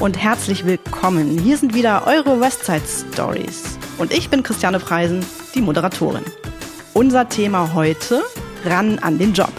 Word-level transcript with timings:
und 0.00 0.16
herzlich 0.16 0.64
willkommen. 0.64 1.38
Hier 1.38 1.58
sind 1.58 1.74
wieder 1.74 2.06
eure 2.06 2.40
Westside 2.40 2.80
Stories. 2.86 3.78
Und 3.98 4.14
ich 4.14 4.30
bin 4.30 4.42
Christiane 4.42 4.80
Preisen, 4.80 5.24
die 5.54 5.60
Moderatorin. 5.60 6.24
Unser 6.94 7.28
Thema 7.28 7.74
heute, 7.74 8.22
ran 8.64 8.98
an 9.00 9.18
den 9.18 9.34
Job. 9.34 9.52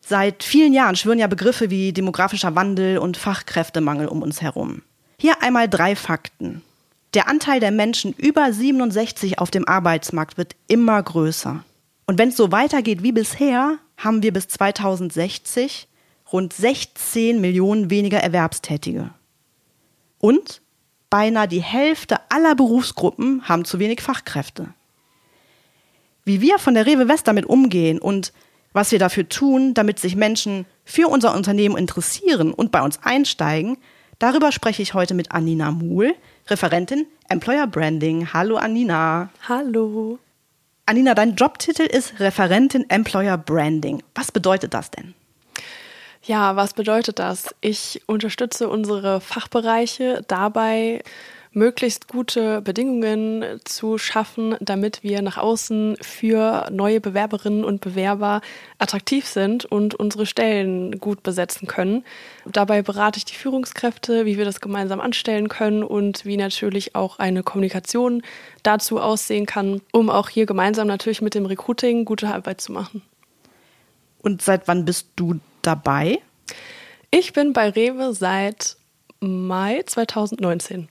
Seit 0.00 0.42
vielen 0.42 0.74
Jahren 0.74 0.94
schwören 0.94 1.18
ja 1.18 1.28
Begriffe 1.28 1.70
wie 1.70 1.94
demografischer 1.94 2.54
Wandel 2.54 2.98
und 2.98 3.16
Fachkräftemangel 3.16 4.06
um 4.06 4.20
uns 4.20 4.42
herum. 4.42 4.82
Hier 5.18 5.42
einmal 5.42 5.66
drei 5.66 5.96
Fakten. 5.96 6.60
Der 7.14 7.26
Anteil 7.26 7.58
der 7.58 7.70
Menschen 7.70 8.12
über 8.12 8.52
67 8.52 9.38
auf 9.38 9.50
dem 9.50 9.66
Arbeitsmarkt 9.66 10.36
wird 10.36 10.56
immer 10.68 11.02
größer. 11.02 11.64
Und 12.12 12.18
wenn 12.18 12.28
es 12.28 12.36
so 12.36 12.52
weitergeht 12.52 13.02
wie 13.02 13.12
bisher, 13.12 13.78
haben 13.96 14.22
wir 14.22 14.34
bis 14.34 14.46
2060 14.46 15.88
rund 16.30 16.52
16 16.52 17.40
Millionen 17.40 17.88
weniger 17.88 18.18
Erwerbstätige. 18.18 19.14
Und 20.18 20.60
beinahe 21.08 21.48
die 21.48 21.62
Hälfte 21.62 22.18
aller 22.28 22.54
Berufsgruppen 22.54 23.48
haben 23.48 23.64
zu 23.64 23.78
wenig 23.78 24.02
Fachkräfte. 24.02 24.74
Wie 26.26 26.42
wir 26.42 26.58
von 26.58 26.74
der 26.74 26.84
Rewe 26.84 27.08
West 27.08 27.28
damit 27.28 27.46
umgehen 27.46 27.98
und 27.98 28.34
was 28.74 28.92
wir 28.92 28.98
dafür 28.98 29.30
tun, 29.30 29.72
damit 29.72 29.98
sich 29.98 30.14
Menschen 30.14 30.66
für 30.84 31.08
unser 31.08 31.34
Unternehmen 31.34 31.78
interessieren 31.78 32.52
und 32.52 32.72
bei 32.72 32.82
uns 32.82 33.02
einsteigen, 33.02 33.78
darüber 34.18 34.52
spreche 34.52 34.82
ich 34.82 34.92
heute 34.92 35.14
mit 35.14 35.32
Anina 35.32 35.70
Muhl, 35.70 36.14
Referentin 36.48 37.06
Employer 37.30 37.66
Branding. 37.66 38.34
Hallo 38.34 38.56
Anina. 38.56 39.30
Hallo. 39.48 40.18
Anina, 40.84 41.14
dein 41.14 41.36
Jobtitel 41.36 41.82
ist 41.82 42.18
Referentin 42.18 42.88
Employer 42.90 43.38
Branding. 43.38 44.02
Was 44.14 44.32
bedeutet 44.32 44.74
das 44.74 44.90
denn? 44.90 45.14
Ja, 46.24 46.56
was 46.56 46.74
bedeutet 46.74 47.20
das? 47.20 47.54
Ich 47.60 48.02
unterstütze 48.06 48.68
unsere 48.68 49.20
Fachbereiche 49.20 50.22
dabei, 50.26 51.02
möglichst 51.52 52.08
gute 52.08 52.62
Bedingungen 52.62 53.60
zu 53.64 53.98
schaffen, 53.98 54.56
damit 54.60 55.02
wir 55.02 55.22
nach 55.22 55.36
außen 55.36 55.96
für 56.00 56.68
neue 56.70 57.00
Bewerberinnen 57.00 57.64
und 57.64 57.80
Bewerber 57.80 58.40
attraktiv 58.78 59.26
sind 59.26 59.64
und 59.64 59.94
unsere 59.94 60.26
Stellen 60.26 60.98
gut 60.98 61.22
besetzen 61.22 61.66
können. 61.66 62.04
Dabei 62.46 62.82
berate 62.82 63.18
ich 63.18 63.24
die 63.24 63.34
Führungskräfte, 63.34 64.24
wie 64.24 64.38
wir 64.38 64.44
das 64.44 64.60
gemeinsam 64.60 65.00
anstellen 65.00 65.48
können 65.48 65.82
und 65.82 66.24
wie 66.24 66.36
natürlich 66.36 66.94
auch 66.94 67.18
eine 67.18 67.42
Kommunikation 67.42 68.22
dazu 68.62 69.00
aussehen 69.00 69.46
kann, 69.46 69.82
um 69.92 70.10
auch 70.10 70.28
hier 70.28 70.46
gemeinsam 70.46 70.86
natürlich 70.86 71.22
mit 71.22 71.34
dem 71.34 71.46
Recruiting 71.46 72.04
gute 72.04 72.28
Arbeit 72.28 72.60
zu 72.60 72.72
machen. 72.72 73.02
Und 74.22 74.40
seit 74.40 74.68
wann 74.68 74.84
bist 74.84 75.08
du 75.16 75.40
dabei? 75.62 76.20
Ich 77.10 77.32
bin 77.32 77.52
bei 77.52 77.68
Rewe 77.68 78.14
seit 78.14 78.76
Mai 79.20 79.82
2019. 79.84 80.88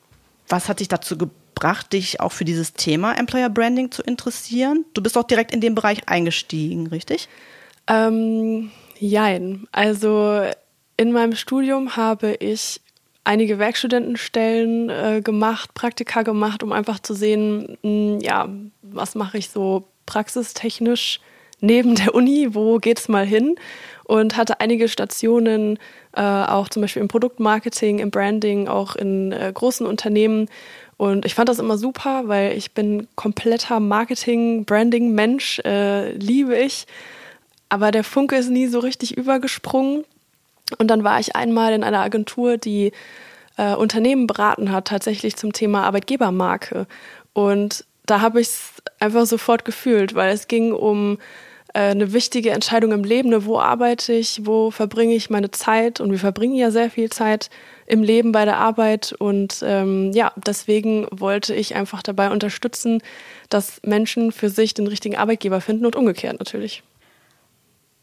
Was 0.52 0.67
hat 0.67 0.81
dich 0.81 0.89
dazu 0.89 1.17
gebracht, 1.17 1.94
dich 1.94 2.19
auch 2.19 2.33
für 2.33 2.44
dieses 2.44 2.73
Thema 2.73 3.17
Employer 3.17 3.49
Branding 3.49 3.89
zu 3.89 4.02
interessieren? 4.02 4.83
Du 4.94 5.02
bist 5.02 5.17
auch 5.17 5.23
direkt 5.23 5.53
in 5.53 5.61
den 5.61 5.75
Bereich 5.75 6.09
eingestiegen, 6.09 6.88
richtig? 6.88 7.30
Ähm, 7.88 8.69
jein. 8.99 9.66
Also 9.72 10.41
in 10.97 11.13
meinem 11.13 11.35
Studium 11.35 11.95
habe 11.95 12.33
ich 12.33 12.81
einige 13.23 13.59
Werkstudentenstellen 13.59 14.89
äh, 14.89 15.22
gemacht, 15.23 15.73
Praktika 15.73 16.23
gemacht, 16.23 16.63
um 16.63 16.73
einfach 16.73 16.99
zu 16.99 17.13
sehen, 17.13 17.77
mh, 17.81 17.89
hm, 17.89 18.19
ja, 18.19 18.49
was 18.81 19.16
mache 19.16 19.38
ich 19.38 19.49
so 19.49 19.88
praxistechnisch 20.05 21.22
neben 21.61 21.95
der 21.95 22.13
Uni, 22.13 22.53
wo 22.53 22.77
geht's 22.77 23.07
mal 23.07 23.25
hin? 23.25 23.56
Und 24.03 24.35
hatte 24.35 24.59
einige 24.59 24.90
Stationen 24.90 25.79
äh, 26.13 26.22
auch 26.22 26.69
zum 26.69 26.81
Beispiel 26.81 27.01
im 27.01 27.07
Produktmarketing, 27.07 27.99
im 27.99 28.11
Branding, 28.11 28.67
auch 28.67 28.95
in 28.95 29.31
äh, 29.31 29.51
großen 29.53 29.85
Unternehmen. 29.85 30.49
Und 30.97 31.25
ich 31.25 31.33
fand 31.33 31.49
das 31.49 31.59
immer 31.59 31.77
super, 31.77 32.23
weil 32.25 32.57
ich 32.57 32.73
bin 32.73 33.07
kompletter 33.16 33.79
Marketing-Branding-Mensch, 33.79 35.59
äh, 35.59 36.11
liebe 36.11 36.57
ich. 36.57 36.85
Aber 37.69 37.91
der 37.91 38.03
Funke 38.03 38.35
ist 38.35 38.49
nie 38.49 38.67
so 38.67 38.79
richtig 38.79 39.17
übergesprungen. 39.17 40.03
Und 40.77 40.88
dann 40.89 41.03
war 41.03 41.19
ich 41.19 41.35
einmal 41.35 41.73
in 41.73 41.83
einer 41.83 42.01
Agentur, 42.01 42.57
die 42.57 42.91
äh, 43.57 43.73
Unternehmen 43.73 44.28
beraten 44.28 44.72
hat, 44.72 44.89
tatsächlich 44.89 45.35
zum 45.35 45.53
Thema 45.53 45.83
Arbeitgebermarke. 45.83 46.88
Und 47.33 47.85
da 48.05 48.22
habe 48.22 48.41
ich 48.41 48.47
es 48.47 48.73
einfach 48.99 49.25
sofort 49.25 49.66
gefühlt, 49.66 50.16
weil 50.16 50.33
es 50.33 50.47
ging 50.47 50.73
um 50.73 51.17
eine 51.74 52.14
wichtige 52.14 52.52
Entscheidung 52.52 52.92
im 52.92 53.04
Leben. 53.04 53.30
Ne? 53.30 53.46
Wo 53.46 53.59
arbeite 53.59 54.14
ich? 54.14 54.42
Wo 54.46 54.72
verbringe 54.72 55.16
ich 55.16 55.30
meine 55.30 55.52
Zeit? 55.52 56.00
Und 56.00 56.12
wir 56.12 56.20
verbringen 56.20 56.56
ja 56.56 56.72
sehr 56.72 56.90
viel 56.90 57.09
Zeit 57.09 57.50
im 57.86 58.04
Leben 58.04 58.32
bei 58.32 58.46
der 58.46 58.58
Arbeit. 58.58 59.14
Und 59.18 59.64
ähm, 59.66 60.12
ja, 60.14 60.32
deswegen 60.36 61.08
wollte 61.12 61.54
ich 61.54 61.76
einfach 61.76 62.04
dabei 62.04 62.32
unterstützen, 62.32 63.02
dass 63.50 63.82
Menschen 63.84 64.32
für 64.32 64.50
sich 64.50 64.74
den 64.74 64.88
richtigen 64.88 65.16
Arbeitgeber 65.16 65.62
finden 65.62 65.86
und 65.86 65.96
umgekehrt 65.96 66.40
natürlich. 66.40 66.84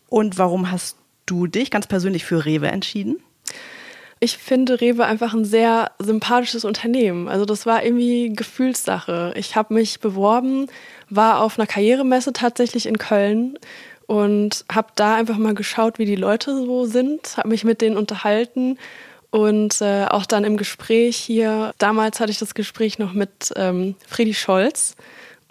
Und 0.09 0.39
warum 0.39 0.71
hast 0.71 0.97
du 1.27 1.47
dich 1.47 1.71
ganz 1.71 1.87
persönlich 1.87 2.25
für 2.25 2.45
Rewe 2.45 2.69
entschieden? 2.69 3.17
Ich 4.21 4.37
finde 4.37 4.81
Rewe 4.81 5.05
einfach 5.05 5.33
ein 5.33 5.45
sehr 5.45 5.93
sympathisches 5.99 6.65
Unternehmen. 6.65 7.29
Also 7.29 7.45
das 7.45 7.67
war 7.67 7.85
irgendwie 7.85 8.33
Gefühlssache. 8.35 9.33
Ich 9.37 9.55
habe 9.55 9.75
mich 9.75 10.01
beworben, 10.01 10.67
war 11.09 11.41
auf 11.41 11.59
einer 11.59 11.67
Karrieremesse 11.67 12.33
tatsächlich 12.33 12.87
in 12.87 12.99
Köln 12.99 13.59
und 14.07 14.65
habe 14.73 14.89
da 14.97 15.15
einfach 15.15 15.37
mal 15.37 15.55
geschaut, 15.55 15.99
wie 15.99 16.07
die 16.07 16.17
Leute 16.17 16.57
so 16.57 16.87
sind, 16.87 17.37
habe 17.37 17.49
mich 17.49 17.63
mit 17.63 17.81
denen 17.81 17.97
unterhalten 17.97 18.79
und 19.31 19.81
äh, 19.83 20.07
auch 20.07 20.25
dann 20.27 20.45
im 20.45 20.57
Gespräch 20.57 21.17
hier, 21.17 21.75
damals 21.79 22.19
hatte 22.19 22.33
ich 22.33 22.39
das 22.39 22.55
Gespräch 22.55 22.99
noch 22.99 23.13
mit 23.13 23.53
ähm, 23.57 23.95
Friedi 24.07 24.35
Scholz 24.35 24.97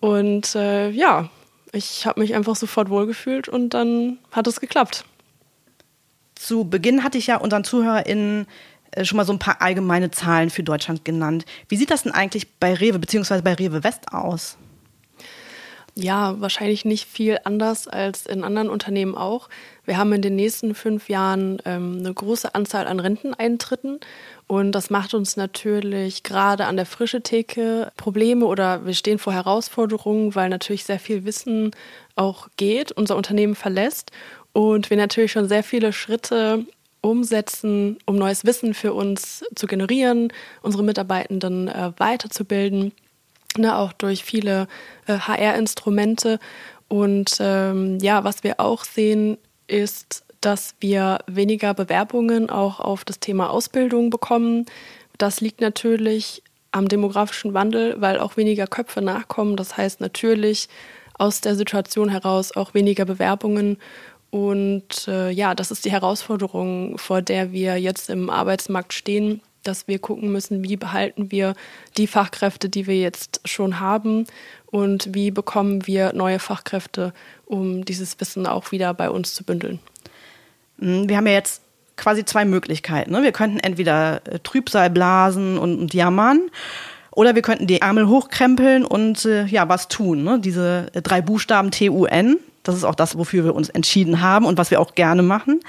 und 0.02 0.56
äh, 0.56 0.90
ja, 0.90 1.30
ich 1.72 2.06
habe 2.08 2.20
mich 2.20 2.34
einfach 2.34 2.56
sofort 2.56 2.90
wohlgefühlt 2.90 3.48
und 3.48 3.70
dann 3.76 4.18
hat 4.32 4.48
es 4.48 4.60
geklappt. 4.60 5.06
Zu 6.38 6.66
Beginn 6.66 7.04
hatte 7.04 7.18
ich 7.18 7.28
ja 7.28 7.38
unseren 7.38 7.64
ZuhörerInnen 7.64 8.48
äh, 8.92 9.06
schon 9.06 9.18
mal 9.18 9.26
so 9.26 9.34
ein 9.34 9.40
paar 9.40 9.62
allgemeine 9.62 10.12
Zahlen 10.12 10.50
für 10.50 10.64
Deutschland 10.64 11.06
genannt. 11.06 11.46
Wie 11.68 11.78
sieht 11.78 11.92
das 11.92 12.04
denn 12.04 12.12
eigentlich 12.12 12.48
bei 12.60 12.74
Rewe 12.74 13.00
bzw. 13.00 13.42
bei 13.42 13.54
Rewe 13.54 13.84
West 13.84 14.14
aus? 14.14 14.58
Ja, 16.00 16.40
wahrscheinlich 16.40 16.86
nicht 16.86 17.08
viel 17.08 17.40
anders 17.44 17.88
als 17.88 18.28
in 18.28 18.44
anderen 18.44 18.70
Unternehmen 18.70 19.16
auch. 19.16 19.50
Wir 19.84 19.98
haben 19.98 20.14
in 20.14 20.22
den 20.22 20.36
nächsten 20.36 20.76
fünf 20.76 21.10
Jahren 21.10 21.58
ähm, 21.66 21.98
eine 21.98 22.14
große 22.14 22.54
Anzahl 22.54 22.86
an 22.86 23.00
Renteneintritten 23.00 24.00
und 24.46 24.74
das 24.74 24.92
macht 24.92 25.16
uns 25.16 25.38
natürlich 25.38 26.22
gerade 26.22 26.66
an 26.66 26.76
der 26.76 26.86
frische 26.86 27.24
Theke 27.24 27.92
Probleme 27.98 28.46
oder 28.46 28.86
wir 28.86 28.94
stehen 28.94 29.18
vor 29.18 29.34
Herausforderungen, 29.34 30.36
weil 30.36 30.50
natürlich 30.50 30.84
sehr 30.84 31.00
viel 31.00 31.26
Wissen 31.26 31.72
auch 32.16 32.50
geht, 32.58 32.92
unser 32.92 33.16
Unternehmen 33.16 33.56
verlässt 33.56 34.12
und 34.58 34.90
wir 34.90 34.98
natürlich 34.98 35.32
schon 35.32 35.48
sehr 35.48 35.62
viele 35.62 35.94
Schritte 35.94 36.66
umsetzen, 37.02 37.98
um 38.08 38.16
neues 38.16 38.44
Wissen 38.44 38.74
für 38.74 38.92
uns 38.92 39.46
zu 39.54 39.68
generieren, 39.68 40.34
unsere 40.64 40.84
Mitarbeitenden 40.84 41.68
äh, 41.68 41.92
weiterzubilden 41.98 42.92
ne, 43.58 43.78
auch 43.78 43.94
durch 43.94 44.24
viele 44.24 44.68
äh, 45.06 45.20
HR-Instrumente. 45.20 46.40
Und 46.88 47.38
ähm, 47.40 48.00
ja, 48.00 48.24
was 48.24 48.44
wir 48.44 48.60
auch 48.60 48.84
sehen, 48.84 49.38
ist, 49.68 50.24
dass 50.42 50.74
wir 50.80 51.20
weniger 51.28 51.76
Bewerbungen 51.76 52.50
auch 52.50 52.80
auf 52.80 53.06
das 53.06 53.20
Thema 53.20 53.52
Ausbildung 53.52 54.10
bekommen. 54.10 54.66
Das 55.20 55.40
liegt 55.40 55.62
natürlich 55.62 56.42
am 56.72 56.88
demografischen 56.88 57.54
Wandel, 57.54 57.96
weil 58.00 58.18
auch 58.18 58.38
weniger 58.38 58.66
Köpfe 58.66 59.04
nachkommen. 59.04 59.56
Das 59.56 59.78
heißt 59.78 60.02
natürlich 60.02 60.68
aus 61.18 61.42
der 61.42 61.56
Situation 61.56 62.10
heraus 62.10 62.56
auch 62.56 62.74
weniger 62.74 63.06
Bewerbungen. 63.06 63.78
Und 64.30 65.08
äh, 65.08 65.30
ja, 65.32 65.56
das 65.56 65.72
ist 65.72 65.86
die 65.86 65.92
Herausforderung, 65.92 66.98
vor 66.98 67.22
der 67.22 67.52
wir 67.52 67.78
jetzt 67.78 68.10
im 68.10 68.30
Arbeitsmarkt 68.30 68.94
stehen, 68.94 69.42
dass 69.64 69.88
wir 69.88 70.00
gucken 70.00 70.32
müssen, 70.32 70.64
wie 70.64 70.78
behalten 70.78 71.32
wir 71.32 71.56
die 71.98 72.08
Fachkräfte, 72.08 72.70
die 72.70 72.88
wir 72.88 72.98
jetzt 72.98 73.42
schon 73.46 73.80
haben 73.80 74.26
und 74.68 75.14
wie 75.14 75.32
bekommen 75.32 75.88
wir 75.88 76.14
neue 76.14 76.40
Fachkräfte, 76.40 77.14
um 77.46 77.86
dieses 77.86 78.20
Wissen 78.20 78.48
auch 78.48 78.72
wieder 78.72 78.94
bei 78.94 79.10
uns 79.10 79.34
zu 79.34 79.44
bündeln. 79.44 79.80
Mhm, 80.78 81.10
wir 81.10 81.18
haben 81.18 81.28
ja 81.28 81.34
jetzt 81.34 81.62
quasi 81.96 82.24
zwei 82.24 82.46
Möglichkeiten. 82.46 83.12
Ne? 83.12 83.24
Wir 83.24 83.32
könnten 83.32 83.60
entweder 83.60 84.22
äh, 84.26 84.40
Trübsal 84.40 84.90
blasen 84.90 85.58
und, 85.58 85.94
jammern 85.94 86.42
oder 87.12 87.36
wir 87.36 87.42
könnten 87.42 87.68
die 87.68 87.82
Ärmel 87.82 88.08
hochkrempeln 88.08 88.86
und 88.86 89.26
äh, 89.26 89.46
ja, 89.46 89.68
was 89.68 89.88
tun. 89.88 90.24
Ne? 90.24 90.40
Diese 90.40 90.92
drei 90.94 91.22
Buchstaben 91.22 91.72
T-U-N, 91.72 92.38
das 92.68 92.76
ist 92.76 92.84
auch 92.84 92.96
das, 92.96 93.18
wofür 93.18 93.44
wir 93.44 93.56
uns 93.56 93.70
entschieden 93.70 94.22
haben 94.22 94.46
und 94.46 94.58
was 94.58 94.72
wir 94.72 94.80
auch 94.80 94.96
gerne 94.96 95.24
machen. 95.24 95.60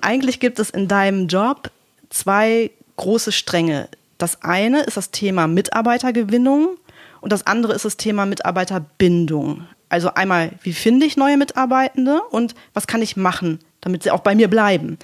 Eigentlich 0.00 0.40
gibt 0.40 0.58
es 0.58 0.70
in 0.70 0.88
deinem 0.88 1.26
Job 1.26 1.70
zwei 2.08 2.70
große 2.96 3.32
Stränge. 3.32 3.88
Das 4.18 4.42
eine 4.42 4.82
ist 4.82 4.96
das 4.96 5.10
Thema 5.10 5.46
Mitarbeitergewinnung 5.46 6.76
und 7.20 7.32
das 7.32 7.46
andere 7.46 7.74
ist 7.74 7.84
das 7.84 7.96
Thema 7.96 8.26
Mitarbeiterbindung. 8.26 9.66
Also 9.88 10.14
einmal, 10.14 10.52
wie 10.62 10.72
finde 10.72 11.06
ich 11.06 11.16
neue 11.16 11.36
Mitarbeitende 11.36 12.20
und 12.30 12.54
was 12.74 12.86
kann 12.86 13.02
ich 13.02 13.16
machen, 13.16 13.58
damit 13.80 14.02
sie 14.02 14.10
auch 14.10 14.20
bei 14.20 14.34
mir 14.34 14.48
bleiben. 14.48 14.98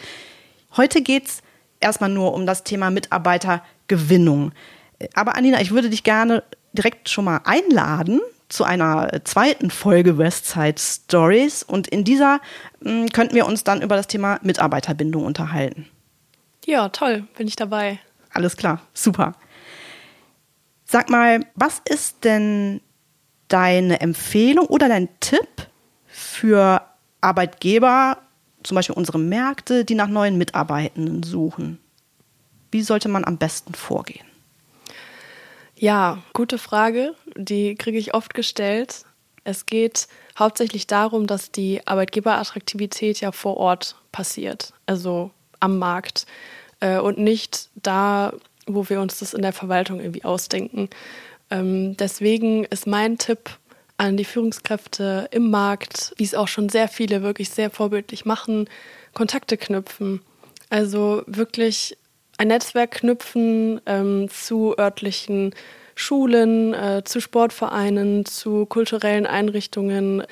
Heute 0.77 1.03
geht 1.03 1.27
es 1.27 1.43
erstmal 1.81 2.11
nur 2.11 2.35
um 2.35 2.47
das 2.47 2.62
Thema 2.65 2.91
Mitarbeitergewinnung. 2.91 4.53
Aber 5.15 5.37
Anina, 5.37 5.61
ich 5.61 5.73
würde 5.73 5.91
dich 5.91 6.05
gerne 6.05 6.43
direkt 6.73 7.09
schon 7.09 7.25
mal 7.25 7.41
einladen 7.44 8.21
zu 8.48 8.64
einer 8.64 9.25
zweiten 9.25 9.70
Folge 9.70 10.19
Westside 10.19 10.78
Stories 10.78 11.62
und 11.62 11.88
in 11.88 12.04
dieser 12.04 12.40
mh, 12.81 12.90
hm, 12.90 13.08
könnten 13.10 13.34
wir 13.34 13.46
uns 13.46 13.64
dann 13.64 13.82
über 13.82 13.96
das 13.96 14.06
Thema 14.06 14.38
Mitarbeiterbindung 14.43 15.25
unterhalten. 15.25 15.88
Ja, 16.64 16.88
toll, 16.88 17.26
bin 17.37 17.46
ich 17.46 17.56
dabei. 17.56 17.98
Alles 18.32 18.56
klar, 18.56 18.81
super. 18.93 19.34
Sag 20.84 21.10
mal, 21.10 21.40
was 21.54 21.81
ist 21.88 22.25
denn 22.25 22.81
deine 23.48 24.00
Empfehlung 24.00 24.66
oder 24.66 24.88
dein 24.88 25.08
Tipp 25.20 25.48
für 26.06 26.82
Arbeitgeber, 27.20 28.19
zum 28.62 28.75
Beispiel 28.75 28.96
unsere 28.96 29.19
Märkte, 29.19 29.84
die 29.84 29.94
nach 29.94 30.08
neuen 30.08 30.38
Mitarbeitenden 30.38 31.22
suchen? 31.22 31.78
Wie 32.70 32.82
sollte 32.82 33.08
man 33.08 33.25
am 33.25 33.38
besten 33.38 33.75
vorgehen? 33.75 34.26
Ja, 35.78 36.23
gute 36.32 36.56
Frage. 36.56 37.14
Die 37.37 37.75
kriege 37.75 37.99
ich 37.99 38.14
oft 38.14 38.32
gestellt. 38.32 39.05
Es 39.44 39.67
geht 39.67 40.08
hauptsächlich 40.38 40.87
darum, 40.87 41.26
dass 41.26 41.52
die 41.52 41.87
Arbeitgeberattraktivität 41.87 43.20
ja 43.20 43.31
vor 43.31 43.58
Ort 43.58 43.96
passiert, 44.11 44.73
also 44.87 45.31
am 45.61 45.78
Markt 45.78 46.26
äh, 46.81 46.99
und 46.99 47.19
nicht 47.19 47.69
da, 47.75 48.32
wo 48.67 48.88
wir 48.88 49.00
uns 49.00 49.19
das 49.19 49.34
in 49.34 49.43
der 49.43 49.52
Verwaltung 49.52 50.00
irgendwie 50.00 50.25
ausdenken. 50.25 50.88
Ähm, 51.50 51.96
deswegen 51.99 52.64
ist 52.64 52.87
mein 52.87 53.19
Tipp 53.19 53.50
an 53.99 54.17
die 54.17 54.25
Führungskräfte 54.25 55.29
im 55.31 55.50
Markt, 55.50 56.14
wie 56.17 56.25
es 56.25 56.34
auch 56.34 56.49
schon 56.49 56.70
sehr 56.70 56.88
viele 56.88 57.22
wirklich 57.22 57.50
sehr 57.50 57.70
vorbildlich 57.70 58.25
machen, 58.25 58.69
Kontakte 59.12 59.56
knüpfen. 59.58 60.22
Also 60.70 61.22
wirklich 61.26 61.96
ein 62.38 62.49
Netzwerk 62.49 62.93
knüpfen 62.93 63.81
ähm, 63.87 64.29
zu 64.31 64.77
örtlichen 64.79 65.55
Schulen, 65.94 66.75
äh, 66.75 67.03
zu 67.05 67.21
Sportvereinen, 67.21 68.27
zu 68.27 68.67
kulturellen 68.67 69.27
Einrichtungen, 69.27 70.23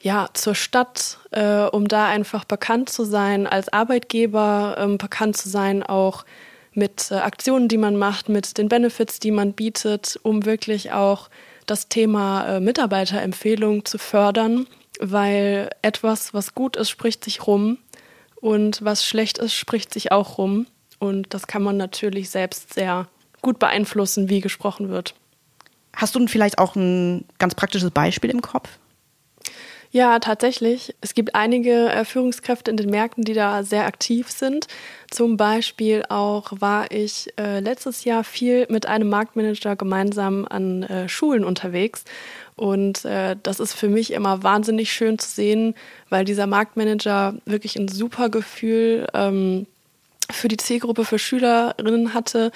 ja, 0.00 0.28
zur 0.34 0.54
Stadt, 0.54 1.18
äh, 1.30 1.62
um 1.62 1.88
da 1.88 2.08
einfach 2.08 2.44
bekannt 2.44 2.90
zu 2.90 3.04
sein 3.04 3.46
als 3.46 3.72
Arbeitgeber, 3.72 4.76
ähm, 4.78 4.98
bekannt 4.98 5.36
zu 5.36 5.48
sein 5.48 5.82
auch 5.82 6.24
mit 6.72 7.10
äh, 7.10 7.14
Aktionen, 7.14 7.68
die 7.68 7.78
man 7.78 7.96
macht, 7.96 8.28
mit 8.28 8.58
den 8.58 8.68
Benefits, 8.68 9.20
die 9.20 9.30
man 9.30 9.52
bietet, 9.52 10.18
um 10.22 10.44
wirklich 10.44 10.92
auch 10.92 11.30
das 11.66 11.88
Thema 11.88 12.56
äh, 12.56 12.60
Mitarbeiterempfehlung 12.60 13.84
zu 13.84 13.98
fördern, 13.98 14.66
weil 15.00 15.70
etwas, 15.82 16.34
was 16.34 16.54
gut 16.54 16.76
ist, 16.76 16.90
spricht 16.90 17.24
sich 17.24 17.46
rum 17.46 17.78
und 18.40 18.84
was 18.84 19.04
schlecht 19.04 19.38
ist, 19.38 19.54
spricht 19.54 19.92
sich 19.92 20.12
auch 20.12 20.38
rum. 20.38 20.66
Und 20.98 21.34
das 21.34 21.46
kann 21.46 21.62
man 21.62 21.76
natürlich 21.76 22.30
selbst 22.30 22.74
sehr 22.74 23.08
gut 23.42 23.58
beeinflussen, 23.58 24.28
wie 24.28 24.40
gesprochen 24.40 24.88
wird. 24.88 25.14
Hast 25.94 26.14
du 26.14 26.26
vielleicht 26.26 26.58
auch 26.58 26.76
ein 26.76 27.24
ganz 27.38 27.54
praktisches 27.54 27.90
Beispiel 27.90 28.30
im 28.30 28.42
Kopf? 28.42 28.68
Ja, 29.96 30.18
tatsächlich. 30.18 30.94
Es 31.00 31.14
gibt 31.14 31.34
einige 31.34 31.88
äh, 31.88 32.04
Führungskräfte 32.04 32.70
in 32.70 32.76
den 32.76 32.90
Märkten, 32.90 33.24
die 33.24 33.32
da 33.32 33.62
sehr 33.62 33.86
aktiv 33.86 34.30
sind. 34.30 34.66
Zum 35.10 35.36
Beispiel 35.36 36.02
auch 36.08 36.52
war 36.60 36.90
ich 36.90 37.32
äh, 37.38 37.60
letztes 37.60 38.04
Jahr 38.04 38.24
viel 38.24 38.66
mit 38.68 38.84
einem 38.84 39.08
Marktmanager 39.08 39.76
gemeinsam 39.76 40.44
an 40.44 40.82
äh, 40.82 41.08
Schulen 41.08 41.44
unterwegs. 41.44 42.04
Und 42.56 43.04
äh, 43.06 43.36
das 43.42 43.58
ist 43.58 43.72
für 43.72 43.88
mich 43.88 44.12
immer 44.12 44.42
wahnsinnig 44.42 44.92
schön 44.92 45.18
zu 45.18 45.30
sehen, 45.30 45.74
weil 46.10 46.26
dieser 46.26 46.46
Marktmanager 46.46 47.34
wirklich 47.46 47.76
ein 47.76 47.88
super 47.88 48.28
Gefühl 48.28 49.06
ähm, 49.14 49.66
für 50.30 50.48
die 50.48 50.56
Zielgruppe, 50.56 51.04
für 51.04 51.18
Schülerinnen 51.18 52.14
hatte 52.14 52.50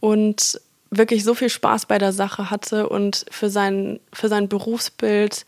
und 0.00 0.60
wirklich 0.90 1.24
so 1.24 1.34
viel 1.34 1.50
Spaß 1.50 1.86
bei 1.86 1.98
der 1.98 2.12
Sache 2.12 2.50
hatte 2.50 2.88
und 2.88 3.26
für 3.30 3.50
sein, 3.50 4.00
für 4.12 4.28
sein 4.28 4.48
Berufsbild 4.48 5.44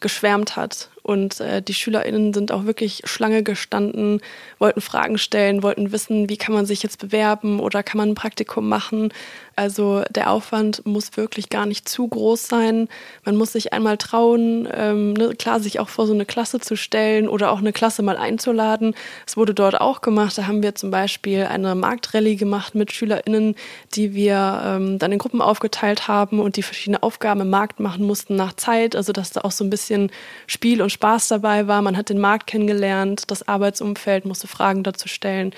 geschwärmt 0.00 0.56
hat. 0.56 0.90
Und 1.04 1.38
äh, 1.40 1.60
die 1.60 1.74
SchülerInnen 1.74 2.32
sind 2.32 2.50
auch 2.50 2.64
wirklich 2.64 3.02
Schlange 3.04 3.42
gestanden, 3.42 4.22
wollten 4.58 4.80
Fragen 4.80 5.18
stellen, 5.18 5.62
wollten 5.62 5.92
wissen, 5.92 6.30
wie 6.30 6.38
kann 6.38 6.54
man 6.54 6.64
sich 6.64 6.82
jetzt 6.82 6.98
bewerben 6.98 7.60
oder 7.60 7.82
kann 7.82 7.98
man 7.98 8.08
ein 8.08 8.14
Praktikum 8.14 8.70
machen. 8.70 9.12
Also 9.54 10.02
der 10.10 10.30
Aufwand 10.30 10.84
muss 10.86 11.16
wirklich 11.18 11.50
gar 11.50 11.66
nicht 11.66 11.88
zu 11.88 12.08
groß 12.08 12.48
sein. 12.48 12.88
Man 13.22 13.36
muss 13.36 13.52
sich 13.52 13.74
einmal 13.74 13.98
trauen, 13.98 14.66
ähm, 14.72 15.12
ne, 15.12 15.34
klar, 15.38 15.60
sich 15.60 15.78
auch 15.78 15.90
vor 15.90 16.06
so 16.06 16.14
eine 16.14 16.24
Klasse 16.24 16.58
zu 16.58 16.74
stellen 16.74 17.28
oder 17.28 17.52
auch 17.52 17.58
eine 17.58 17.72
Klasse 17.72 18.02
mal 18.02 18.16
einzuladen. 18.16 18.94
Es 19.26 19.36
wurde 19.36 19.52
dort 19.52 19.80
auch 19.80 20.00
gemacht. 20.00 20.38
Da 20.38 20.46
haben 20.46 20.62
wir 20.62 20.74
zum 20.74 20.90
Beispiel 20.90 21.44
eine 21.44 21.74
Marktrallye 21.74 22.36
gemacht 22.36 22.74
mit 22.74 22.92
SchülerInnen, 22.92 23.54
die 23.94 24.14
wir 24.14 24.62
ähm, 24.64 24.98
dann 24.98 25.12
in 25.12 25.18
Gruppen 25.18 25.42
aufgeteilt 25.42 26.08
haben 26.08 26.40
und 26.40 26.56
die 26.56 26.62
verschiedene 26.62 27.02
Aufgaben 27.02 27.42
im 27.42 27.50
Markt 27.50 27.78
machen 27.78 28.06
mussten 28.06 28.36
nach 28.36 28.54
Zeit. 28.54 28.96
Also 28.96 29.12
dass 29.12 29.30
da 29.30 29.42
auch 29.42 29.52
so 29.52 29.64
ein 29.64 29.70
bisschen 29.70 30.10
Spiel 30.46 30.80
und 30.80 30.93
Spaß 30.94 31.28
dabei 31.28 31.66
war. 31.66 31.82
Man 31.82 31.96
hat 31.96 32.08
den 32.08 32.18
Markt 32.18 32.46
kennengelernt, 32.46 33.30
das 33.30 33.46
Arbeitsumfeld, 33.46 34.24
musste 34.24 34.48
Fragen 34.48 34.82
dazu 34.82 35.08
stellen. 35.08 35.52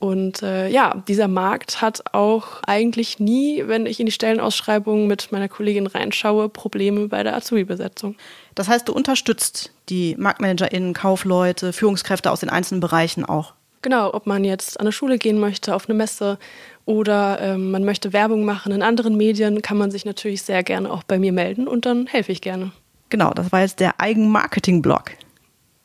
Und 0.00 0.42
äh, 0.42 0.68
ja, 0.68 1.02
dieser 1.08 1.28
Markt 1.28 1.80
hat 1.80 2.14
auch 2.14 2.62
eigentlich 2.66 3.18
nie, 3.18 3.64
wenn 3.66 3.86
ich 3.86 3.98
in 4.00 4.06
die 4.06 4.12
Stellenausschreibung 4.12 5.06
mit 5.06 5.32
meiner 5.32 5.48
Kollegin 5.48 5.86
reinschaue, 5.86 6.48
Probleme 6.48 7.08
bei 7.08 7.22
der 7.22 7.36
Azubi-Besetzung. 7.36 8.16
Das 8.54 8.68
heißt, 8.68 8.88
du 8.88 8.92
unterstützt 8.92 9.72
die 9.88 10.14
MarktmanagerInnen, 10.16 10.94
Kaufleute, 10.94 11.72
Führungskräfte 11.72 12.30
aus 12.30 12.40
den 12.40 12.50
einzelnen 12.50 12.80
Bereichen 12.80 13.24
auch. 13.24 13.54
Genau, 13.82 14.12
ob 14.12 14.26
man 14.26 14.44
jetzt 14.44 14.78
an 14.80 14.86
eine 14.86 14.92
Schule 14.92 15.18
gehen 15.18 15.38
möchte, 15.38 15.74
auf 15.74 15.88
eine 15.88 15.96
Messe 15.96 16.38
oder 16.84 17.38
ähm, 17.40 17.70
man 17.70 17.84
möchte 17.84 18.12
Werbung 18.12 18.44
machen 18.44 18.72
in 18.72 18.82
anderen 18.82 19.16
Medien, 19.16 19.62
kann 19.62 19.78
man 19.78 19.90
sich 19.90 20.04
natürlich 20.04 20.42
sehr 20.42 20.62
gerne 20.62 20.90
auch 20.90 21.04
bei 21.04 21.18
mir 21.18 21.32
melden 21.32 21.68
und 21.68 21.86
dann 21.86 22.06
helfe 22.06 22.32
ich 22.32 22.40
gerne. 22.40 22.72
Genau, 23.08 23.32
das 23.32 23.52
war 23.52 23.60
jetzt 23.60 23.80
der 23.80 24.00
Eigenmarketing-Blog. 24.00 25.12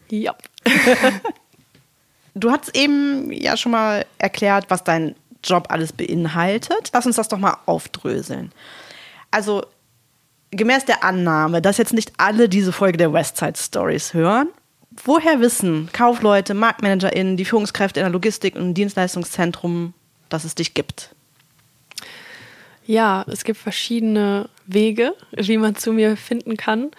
Ja. 0.09 0.35
du 2.35 2.51
hast 2.51 2.75
eben 2.75 3.31
ja 3.31 3.55
schon 3.57 3.71
mal 3.71 4.05
erklärt, 4.17 4.65
was 4.69 4.83
dein 4.83 5.15
Job 5.43 5.67
alles 5.69 5.93
beinhaltet. 5.93 6.91
Lass 6.93 7.05
uns 7.05 7.15
das 7.15 7.27
doch 7.27 7.37
mal 7.37 7.57
aufdröseln. 7.65 8.51
Also, 9.31 9.65
gemäß 10.51 10.85
der 10.85 11.03
Annahme, 11.03 11.61
dass 11.61 11.77
jetzt 11.77 11.93
nicht 11.93 12.13
alle 12.17 12.49
diese 12.49 12.71
Folge 12.71 12.97
der 12.97 13.13
Westside 13.13 13.57
Stories 13.57 14.13
hören, 14.13 14.49
woher 15.03 15.39
wissen 15.39 15.89
Kaufleute, 15.91 16.53
MarktmanagerInnen, 16.53 17.37
die 17.37 17.45
Führungskräfte 17.45 17.99
in 17.99 18.05
der 18.05 18.13
Logistik 18.13 18.55
und 18.55 18.61
im 18.61 18.73
Dienstleistungszentrum, 18.73 19.93
dass 20.29 20.43
es 20.43 20.55
dich 20.55 20.73
gibt? 20.73 21.13
Ja, 22.85 23.25
es 23.27 23.43
gibt 23.43 23.59
verschiedene 23.59 24.49
Wege, 24.65 25.13
wie 25.31 25.57
man 25.57 25.75
zu 25.75 25.91
mir 25.93 26.17
finden 26.17 26.57
kann. 26.57 26.91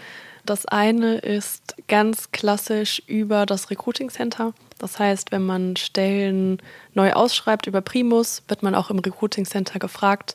Das 0.47 0.67
eine 0.67 1.17
ist 1.19 1.75
ganz 1.89 2.31
klassisch 2.31 3.03
über 3.07 3.47
das 3.47 3.71
Recruiting 3.71 4.11
Center. 4.11 4.53
Das 4.79 4.99
heißt, 4.99 5.33
wenn 5.33 5.47
man 5.47 5.77
Stellen 5.77 6.59
neu 6.93 7.13
ausschreibt 7.13 7.67
über 7.67 7.81
Primus, 7.81 8.43
wird 8.49 8.63
man 8.63 8.75
auch 8.75 8.91
im 8.91 8.99
Recruiting 8.99 9.47
Center 9.47 9.79
gefragt, 9.79 10.35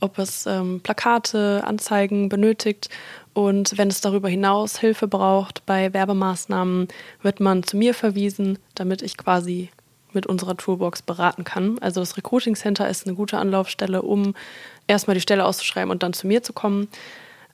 ob 0.00 0.18
es 0.18 0.46
ähm, 0.46 0.80
Plakate, 0.82 1.64
Anzeigen 1.64 2.28
benötigt. 2.28 2.88
Und 3.34 3.76
wenn 3.76 3.88
es 3.88 4.00
darüber 4.00 4.28
hinaus 4.28 4.78
Hilfe 4.78 5.08
braucht 5.08 5.66
bei 5.66 5.92
Werbemaßnahmen, 5.92 6.86
wird 7.22 7.40
man 7.40 7.64
zu 7.64 7.76
mir 7.76 7.94
verwiesen, 7.94 8.58
damit 8.76 9.02
ich 9.02 9.16
quasi 9.16 9.70
mit 10.12 10.26
unserer 10.26 10.56
Toolbox 10.56 11.02
beraten 11.02 11.44
kann. 11.44 11.78
Also 11.80 12.00
das 12.00 12.16
Recruiting 12.16 12.56
Center 12.56 12.88
ist 12.88 13.06
eine 13.06 13.16
gute 13.16 13.38
Anlaufstelle, 13.38 14.02
um 14.02 14.34
erstmal 14.86 15.14
die 15.14 15.20
Stelle 15.20 15.44
auszuschreiben 15.44 15.90
und 15.90 16.02
dann 16.02 16.12
zu 16.12 16.26
mir 16.26 16.42
zu 16.42 16.52
kommen. 16.52 16.88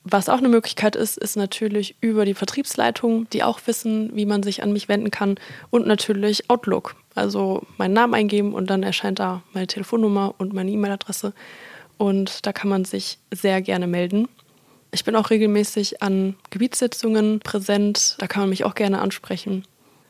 Was 0.07 0.29
auch 0.29 0.37
eine 0.37 0.49
Möglichkeit 0.49 0.95
ist, 0.95 1.17
ist 1.17 1.35
natürlich 1.35 1.95
über 1.99 2.25
die 2.25 2.35
Vertriebsleitung, 2.35 3.27
die 3.31 3.41
auch 3.41 3.59
wissen, 3.65 4.15
wie 4.15 4.27
man 4.27 4.43
sich 4.43 4.61
an 4.61 4.71
mich 4.71 4.87
wenden 4.87 5.09
kann. 5.09 5.39
Und 5.71 5.87
natürlich 5.87 6.47
Outlook. 6.47 6.95
Also 7.15 7.63
meinen 7.77 7.93
Namen 7.93 8.13
eingeben 8.13 8.53
und 8.53 8.69
dann 8.69 8.83
erscheint 8.83 9.17
da 9.17 9.41
meine 9.53 9.65
Telefonnummer 9.65 10.35
und 10.37 10.53
meine 10.53 10.69
E-Mail-Adresse. 10.69 11.33
Und 11.97 12.45
da 12.45 12.53
kann 12.53 12.69
man 12.69 12.85
sich 12.85 13.17
sehr 13.31 13.63
gerne 13.63 13.87
melden. 13.87 14.27
Ich 14.91 15.05
bin 15.05 15.15
auch 15.15 15.31
regelmäßig 15.31 16.03
an 16.03 16.35
Gebietssitzungen 16.51 17.39
präsent. 17.39 18.15
Da 18.19 18.27
kann 18.27 18.43
man 18.43 18.49
mich 18.49 18.63
auch 18.63 18.75
gerne 18.75 19.01
ansprechen. 19.01 19.65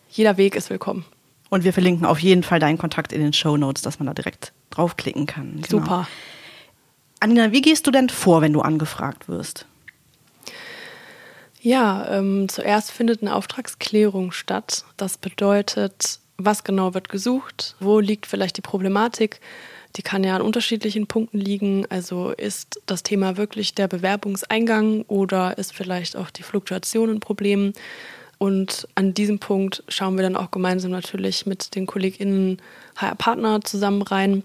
Jeder 0.09 0.35
Weg 0.35 0.55
ist 0.55 0.69
willkommen. 0.69 1.05
Und 1.55 1.63
wir 1.63 1.71
verlinken 1.71 2.05
auf 2.05 2.19
jeden 2.19 2.43
Fall 2.43 2.59
deinen 2.59 2.77
Kontakt 2.77 3.13
in 3.13 3.21
den 3.21 3.31
Show 3.31 3.55
Notes, 3.55 3.81
dass 3.81 3.97
man 3.97 4.07
da 4.07 4.13
direkt 4.13 4.51
draufklicken 4.71 5.25
kann. 5.25 5.61
Genau. 5.61 5.67
Super. 5.69 6.05
Anina, 7.21 7.53
wie 7.53 7.61
gehst 7.61 7.87
du 7.87 7.91
denn 7.91 8.09
vor, 8.09 8.41
wenn 8.41 8.51
du 8.51 8.59
angefragt 8.59 9.29
wirst? 9.29 9.65
Ja, 11.61 12.09
ähm, 12.09 12.49
zuerst 12.49 12.91
findet 12.91 13.21
eine 13.21 13.33
Auftragsklärung 13.33 14.33
statt. 14.33 14.83
Das 14.97 15.17
bedeutet, 15.17 16.19
was 16.35 16.65
genau 16.65 16.93
wird 16.93 17.07
gesucht, 17.07 17.77
wo 17.79 18.01
liegt 18.01 18.25
vielleicht 18.25 18.57
die 18.57 18.61
Problematik, 18.61 19.39
Die 19.95 20.01
kann 20.01 20.23
ja 20.23 20.35
an 20.35 20.41
unterschiedlichen 20.41 21.07
Punkten 21.07 21.37
liegen. 21.37 21.85
Also 21.89 22.31
ist 22.31 22.81
das 22.85 23.03
Thema 23.03 23.37
wirklich 23.37 23.75
der 23.75 23.87
Bewerbungseingang 23.87 25.03
oder 25.03 25.57
ist 25.57 25.73
vielleicht 25.73 26.17
auch 26.17 26.29
die 26.29 26.43
Fluktuation 26.43 27.09
ein 27.09 27.19
Problem? 27.19 27.73
Und 28.37 28.87
an 28.95 29.13
diesem 29.13 29.39
Punkt 29.39 29.83
schauen 29.87 30.15
wir 30.15 30.23
dann 30.23 30.35
auch 30.35 30.51
gemeinsam 30.51 30.91
natürlich 30.91 31.45
mit 31.45 31.75
den 31.75 31.85
KollegInnen 31.85 32.61
HR-Partner 32.97 33.61
zusammen 33.61 34.01
rein. 34.01 34.43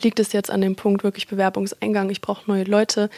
Liegt 0.00 0.20
es 0.20 0.32
jetzt 0.32 0.50
an 0.50 0.60
dem 0.60 0.76
Punkt 0.76 1.02
wirklich 1.02 1.28
Bewerbungseingang, 1.28 2.10
ich 2.10 2.20
brauche 2.20 2.48
neue 2.48 2.64
Leute, 2.64 3.10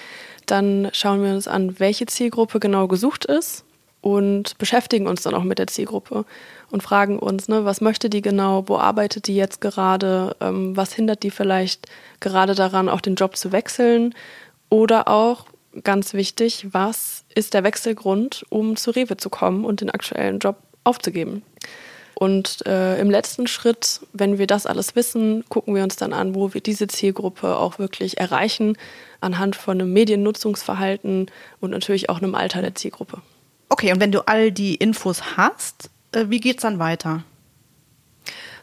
dann 0.47 0.89
schauen 0.93 1.23
wir 1.23 1.33
uns 1.33 1.47
an, 1.47 1.79
welche 1.79 2.07
Zielgruppe 2.07 2.59
genau 2.59 2.89
gesucht 2.89 3.27
ist 3.27 3.65
und 4.01 4.57
beschäftigen 4.59 5.07
uns 5.07 5.23
dann 5.23 5.35
auch 5.35 5.45
mit 5.45 5.59
der 5.59 5.67
Zielgruppe 5.67 6.25
und 6.71 6.83
fragen 6.83 7.19
uns, 7.19 7.49
ne, 7.49 7.65
was 7.65 7.81
möchte 7.81 8.09
die 8.09 8.23
genau, 8.23 8.65
wo 8.67 8.79
arbeitet 8.79 9.27
die 9.27 9.37
jetzt 9.37 9.61
gerade, 9.61 10.37
ähm, 10.41 10.77
was 10.77 10.95
hindert 10.95 11.23
die 11.23 11.31
vielleicht 11.31 11.87
gerade 12.21 12.55
daran, 12.55 12.89
auch 12.89 13.01
den 13.01 13.15
Job 13.15 13.37
zu 13.37 13.53
wechseln 13.53 14.15
oder 14.71 15.09
auch, 15.09 15.47
ganz 15.85 16.15
wichtig, 16.15 16.67
was 16.73 17.25
ist 17.35 17.55
der 17.55 17.65
Wechselgrund, 17.65 18.45
um 18.49 18.77
zu 18.77 18.91
Rewe 18.91 19.17
zu 19.17 19.31
kommen 19.31 19.65
und 19.65 19.81
den 19.81 19.91
aktuellen 19.91 20.39
Job 20.39 20.57
aufzugeben. 20.85 21.43
Und 22.15 22.67
äh, 22.67 23.01
im 23.01 23.11
letzten 23.11 23.47
Schritt, 23.47 24.01
wenn 24.13 24.37
wir 24.37 24.47
das 24.47 24.67
alles 24.67 24.95
wissen, 24.95 25.43
gucken 25.49 25.75
wir 25.75 25.83
uns 25.83 25.97
dann 25.97 26.13
an, 26.13 26.35
wo 26.35 26.53
wir 26.53 26.61
diese 26.61 26.87
Zielgruppe 26.87 27.57
auch 27.57 27.79
wirklich 27.79 28.19
erreichen, 28.19 28.77
anhand 29.23 29.57
von 29.57 29.81
einem 29.81 29.93
Mediennutzungsverhalten 29.95 31.31
und 31.61 31.71
natürlich 31.71 32.11
auch 32.11 32.19
einem 32.19 32.35
Alter 32.35 32.61
der 32.61 32.75
Zielgruppe. 32.75 33.23
Okay, 33.71 33.91
und 33.93 34.01
wenn 34.01 34.13
du 34.13 34.27
all 34.27 34.53
die 34.53 34.75
Infos 34.75 35.39
hast, 35.39 35.89
äh, 36.13 36.27
wie 36.29 36.41
geht's 36.41 36.63
dann 36.63 36.79
weiter? 36.79 37.23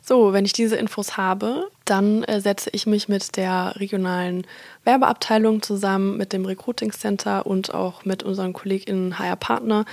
So, 0.04 0.34
wenn 0.34 0.46
ich 0.46 0.54
diese 0.54 0.76
Infos 0.76 1.18
habe, 1.18 1.68
dann 1.90 2.24
äh, 2.24 2.42
setze 2.42 2.70
ich 2.74 2.86
mich 2.86 3.08
mit 3.08 3.38
der 3.38 3.74
regionalen 3.78 4.46
Werbeabteilung 4.84 5.62
zusammen, 5.62 6.18
mit 6.18 6.34
dem 6.34 6.46
Recruiting 6.46 6.92
Center 6.92 7.46
und 7.46 7.74
auch 7.74 8.06
mit 8.06 8.24
unseren 8.24 8.54
KollegInnen 8.54 9.20
HR 9.20 9.36
Partner. 9.36 9.86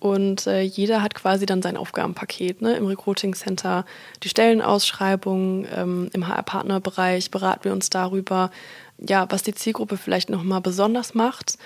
Und 0.00 0.46
äh, 0.46 0.62
jeder 0.62 1.02
hat 1.02 1.14
quasi 1.14 1.44
dann 1.44 1.62
sein 1.62 1.76
Aufgabenpaket. 1.76 2.62
Ne? 2.62 2.76
Im 2.76 2.86
Recruiting 2.86 3.34
Center 3.34 3.84
die 4.22 4.28
Stellenausschreibung, 4.28 5.66
ähm, 5.74 6.10
im 6.12 6.28
HR-Partnerbereich 6.28 7.32
beraten 7.32 7.64
wir 7.64 7.72
uns 7.72 7.90
darüber, 7.90 8.50
ja, 8.98 9.26
was 9.30 9.42
die 9.42 9.54
Zielgruppe 9.54 9.96
vielleicht 9.96 10.30
nochmal 10.30 10.60
besonders 10.60 11.14
macht 11.14 11.58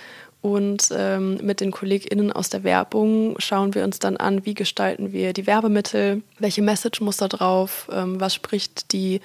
und 0.43 0.89
ähm, 0.91 1.39
mit 1.41 1.61
den 1.61 1.71
KollegInnen 1.71 2.33
aus 2.33 2.51
der 2.51 2.65
Werbung 2.65 3.37
schauen 3.39 3.75
wir 3.77 3.85
uns 3.85 4.01
dann 4.01 4.17
an, 4.17 4.45
wie 4.45 4.55
gestalten 4.55 5.13
wir 5.13 5.33
die 5.33 5.47
Werbemittel, 5.47 6.23
welche 6.41 6.63
Message 6.63 7.01
muss 7.01 7.17
da 7.17 7.29
drauf, 7.29 7.89
ähm, 7.93 8.21
was 8.21 8.35
spricht 8.35 8.93
die 8.93 9.21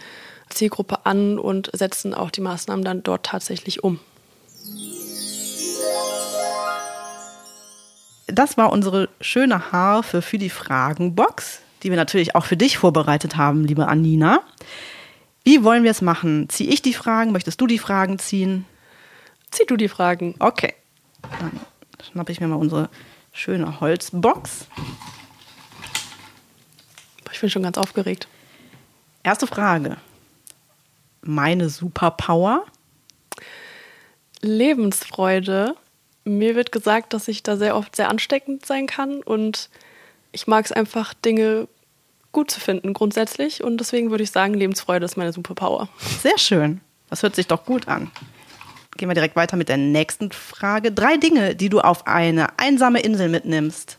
Zielgruppe 0.50 1.06
an 1.06 1.40
und 1.40 1.70
setzen 1.74 2.14
auch 2.14 2.32
die 2.32 2.42
Maßnahmen 2.42 2.84
dann 2.84 3.04
dort 3.04 3.26
tatsächlich 3.26 3.84
um. 3.84 4.00
Das 8.28 8.58
war 8.58 8.72
unsere 8.72 9.10
schöne 9.22 9.72
Harfe 9.72 10.22
für 10.22 10.38
die 10.38 10.50
Fragenbox, 10.50 11.62
die 11.84 11.90
wir 11.90 11.96
natürlich 11.96 12.36
auch 12.36 12.46
für 12.46 12.58
dich 12.58 12.78
vorbereitet 12.78 13.38
haben, 13.38 13.64
liebe 13.64 13.88
Anina. 13.88 14.42
Wie 15.44 15.64
wollen 15.64 15.84
wir 15.84 15.92
es 15.92 16.02
machen? 16.02 16.50
Ziehe 16.50 16.70
ich 16.70 16.82
die 16.82 16.94
Fragen? 16.94 17.32
Möchtest 17.32 17.62
du 17.62 17.68
die 17.68 17.80
Fragen 17.80 18.20
ziehen? 18.20 18.66
Zieh 19.50 19.66
du 19.66 19.78
die 19.78 19.88
Fragen. 19.88 20.36
Okay. 20.40 20.74
Dann 21.40 21.60
schnappe 22.04 22.34
ich 22.34 22.42
mir 22.42 22.48
mal 22.48 22.56
unsere 22.56 22.90
schöne 23.32 23.80
Holzbox. 23.80 24.68
Ich 27.32 27.40
bin 27.40 27.50
schon 27.50 27.64
ganz 27.64 27.78
aufgeregt. 27.78 28.28
Erste 29.24 29.48
Frage. 29.48 29.98
Meine 31.22 31.70
Superpower? 31.70 32.66
Lebensfreude. 34.42 35.76
Mir 36.24 36.56
wird 36.56 36.72
gesagt, 36.72 37.14
dass 37.14 37.28
ich 37.28 37.44
da 37.44 37.58
sehr 37.58 37.76
oft 37.76 37.96
sehr 37.96 38.10
ansteckend 38.10 38.66
sein 38.66 38.88
kann 38.88 39.22
und 39.24 39.70
ich 40.32 40.46
mag 40.48 40.66
es 40.66 40.72
einfach, 40.72 41.14
Dinge 41.14 41.68
gut 42.32 42.52
zu 42.52 42.60
finden 42.60 42.94
grundsätzlich 42.94 43.64
und 43.64 43.78
deswegen 43.78 44.12
würde 44.12 44.24
ich 44.24 44.32
sagen, 44.32 44.54
Lebensfreude 44.54 45.06
ist 45.06 45.18
meine 45.18 45.34
Superpower. 45.34 45.90
Sehr 46.22 46.38
schön. 46.38 46.82
Das 47.10 47.24
hört 47.24 47.36
sich 47.36 47.48
doch 47.48 47.66
gut 47.66 47.88
an 47.88 48.12
gehen 48.98 49.10
wir 49.10 49.16
direkt 49.16 49.36
weiter 49.36 49.56
mit 49.56 49.70
der 49.70 49.78
nächsten 49.78 50.32
Frage. 50.32 50.92
Drei 50.92 51.18
Dinge, 51.18 51.56
die 51.56 51.70
du 51.70 51.80
auf 51.80 52.08
eine 52.08 52.60
einsame 52.60 53.00
Insel 53.00 53.30
mitnimmst. 53.30 53.98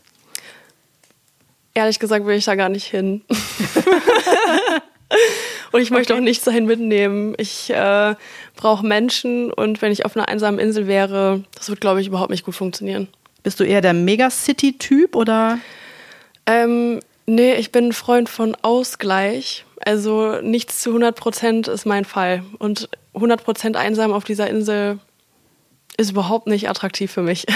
Ehrlich 1.73 1.99
gesagt 1.99 2.25
will 2.25 2.37
ich 2.37 2.45
da 2.45 2.55
gar 2.55 2.69
nicht 2.69 2.85
hin. 2.85 3.21
und 5.71 5.81
ich 5.81 5.91
möchte 5.91 6.13
okay. 6.13 6.21
auch 6.21 6.23
nichts 6.23 6.45
dahin 6.45 6.65
mitnehmen. 6.65 7.35
Ich 7.37 7.69
äh, 7.69 8.15
brauche 8.55 8.85
Menschen 8.85 9.51
und 9.51 9.81
wenn 9.81 9.91
ich 9.91 10.05
auf 10.05 10.15
einer 10.15 10.27
einsamen 10.27 10.59
Insel 10.59 10.87
wäre, 10.87 11.43
das 11.55 11.69
wird, 11.69 11.81
glaube 11.81 12.01
ich, 12.01 12.07
überhaupt 12.07 12.31
nicht 12.31 12.45
gut 12.45 12.55
funktionieren. 12.55 13.07
Bist 13.43 13.59
du 13.59 13.63
eher 13.63 13.81
der 13.81 13.93
Megacity-Typ 13.93 15.15
oder? 15.15 15.59
Ähm, 16.45 16.99
nee, 17.25 17.53
ich 17.55 17.71
bin 17.71 17.89
ein 17.89 17.93
Freund 17.93 18.29
von 18.29 18.55
Ausgleich. 18.61 19.65
Also 19.85 20.41
nichts 20.41 20.81
zu 20.81 20.89
100 20.89 21.15
Prozent 21.15 21.67
ist 21.67 21.85
mein 21.85 22.03
Fall. 22.03 22.43
Und 22.57 22.89
100 23.13 23.43
Prozent 23.43 23.77
einsam 23.77 24.11
auf 24.11 24.23
dieser 24.23 24.49
Insel 24.49 24.99
ist 25.97 26.11
überhaupt 26.11 26.47
nicht 26.47 26.69
attraktiv 26.69 27.11
für 27.11 27.21
mich. 27.21 27.45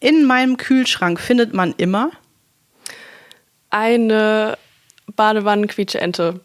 In 0.00 0.26
meinem 0.26 0.56
Kühlschrank 0.56 1.20
findet 1.20 1.54
man 1.54 1.74
immer 1.76 2.10
eine 3.74 4.56
Badewannenquietscheente. 5.16 6.40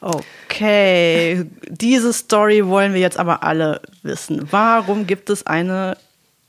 Okay, 0.00 1.46
diese 1.68 2.12
Story 2.12 2.66
wollen 2.66 2.94
wir 2.94 3.00
jetzt 3.00 3.16
aber 3.16 3.44
alle 3.44 3.80
wissen. 4.02 4.48
Warum 4.50 5.06
gibt 5.06 5.30
es 5.30 5.46
eine 5.46 5.96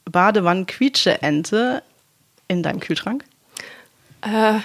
Badewannenquietscheente 0.06 1.84
in 2.48 2.64
deinem 2.64 2.80
Kühlschrank? 2.80 3.24
Äh, 4.22 4.60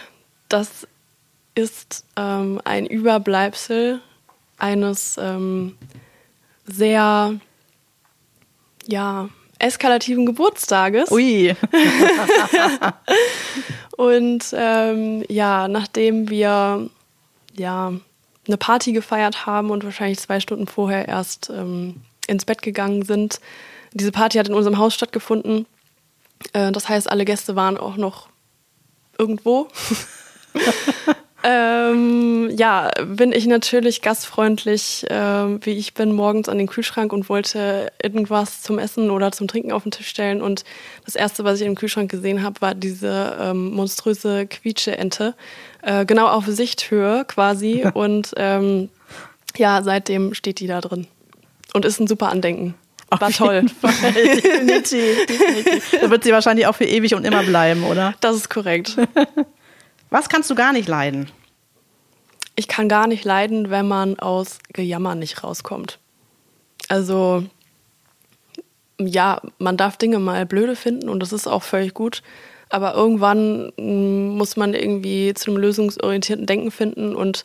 das 0.49 0.87
ist 1.55 2.05
ähm, 2.17 2.61
ein 2.65 2.87
Überbleibsel 2.87 4.01
eines 4.59 5.19
ähm, 5.19 5.77
sehr 6.65 7.35
ja, 8.87 9.29
eskalativen 9.59 10.25
Geburtstages. 10.27 11.11
Ui. 11.11 11.55
und 13.97 14.45
ähm, 14.53 15.25
ja, 15.29 15.69
nachdem 15.69 16.29
wir 16.29 16.89
ja 17.57 17.93
eine 18.47 18.57
Party 18.59 18.93
gefeiert 18.93 19.47
haben 19.47 19.71
und 19.71 19.85
wahrscheinlich 19.85 20.19
zwei 20.19 20.41
Stunden 20.41 20.67
vorher 20.67 21.09
erst 21.09 21.51
ähm, 21.51 22.03
ins 22.27 22.45
Bett 22.45 22.63
gegangen 22.63 23.05
sind, 23.05 23.41
diese 23.93 24.13
Party 24.13 24.39
hat 24.39 24.49
in 24.49 24.55
unserem 24.55 24.79
Haus 24.79 24.95
stattgefunden. 24.95 25.67
Äh, 26.53 26.73
das 26.73 26.89
heißt, 26.89 27.11
alle 27.11 27.25
Gäste 27.25 27.57
waren 27.57 27.79
auch 27.79 27.97
noch 27.97 28.29
irgendwo. 29.19 29.69
ähm, 31.47 32.51
ja, 32.57 32.91
bin 33.05 33.33
ich 33.33 33.47
natürlich 33.47 34.01
gastfreundlich, 34.01 35.05
äh, 35.11 35.65
wie 35.65 35.73
ich 35.73 35.93
bin, 35.93 36.13
morgens 36.13 36.49
an 36.49 36.57
den 36.57 36.67
Kühlschrank 36.67 37.13
und 37.13 37.29
wollte 37.29 37.93
irgendwas 38.03 38.63
zum 38.63 38.79
Essen 38.79 39.11
oder 39.11 39.31
zum 39.31 39.47
Trinken 39.47 39.71
auf 39.71 39.83
den 39.83 39.93
Tisch 39.93 40.09
stellen. 40.09 40.41
Und 40.41 40.65
das 41.05 41.15
Erste, 41.15 41.45
was 41.45 41.61
ich 41.61 41.67
im 41.67 41.75
Kühlschrank 41.75 42.11
gesehen 42.11 42.43
habe, 42.43 42.63
war 42.63 42.75
diese 42.75 43.37
ähm, 43.39 43.75
monströse 43.75 44.47
Quietsche-Ente. 44.47 45.35
Äh, 45.83 46.07
genau 46.07 46.29
auf 46.29 46.47
Sichthöhe 46.47 47.27
quasi. 47.27 47.87
und 47.95 48.33
ähm, 48.39 48.89
ja, 49.59 49.83
seitdem 49.83 50.33
steht 50.33 50.61
die 50.61 50.67
da 50.67 50.81
drin. 50.81 51.07
Und 51.75 51.85
ist 51.85 52.01
ein 52.01 52.07
super 52.07 52.31
Andenken. 52.31 52.75
War 53.11 53.31
toll. 53.31 53.67
definitiv, 53.83 55.27
definitiv. 55.27 55.99
Da 56.01 56.11
wird 56.11 56.25
sie 56.25 56.33
wahrscheinlich 56.33 56.67
auch 56.67 56.75
für 56.75 56.87
ewig 56.87 57.15
und 57.15 57.27
immer 57.27 57.43
bleiben, 57.43 57.85
oder? 57.85 58.15
Das 58.21 58.35
ist 58.35 58.49
korrekt. 58.49 58.97
Was 60.15 60.29
kannst 60.29 60.49
du 60.49 60.55
gar 60.55 60.73
nicht 60.73 60.87
leiden? 60.87 61.29
Ich 62.55 62.69
kann 62.69 62.89
gar 62.89 63.09
nicht 63.09 63.25
leiden, 63.25 63.71
wenn 63.71 63.89
man 63.89 64.17
aus 64.17 64.61
Gejammer 64.73 65.17
nicht 65.17 65.43
rauskommt. 65.43 65.99
Also, 66.87 67.43
ja, 69.01 69.41
man 69.59 69.77
darf 69.77 69.97
Dinge 69.97 70.21
mal 70.21 70.47
blöde 70.47 70.77
finden 70.77 71.09
und 71.09 71.19
das 71.19 71.33
ist 71.33 71.49
auch 71.49 71.65
völlig 71.65 71.95
gut. 71.95 72.23
Aber 72.69 72.95
irgendwann 72.95 73.73
mm, 73.77 74.37
muss 74.37 74.57
man 74.57 74.73
irgendwie 74.73 75.35
zu 75.35 75.51
einem 75.51 75.61
lösungsorientierten 75.61 76.47
Denken 76.47 76.71
finden 76.71 77.17
und 77.17 77.45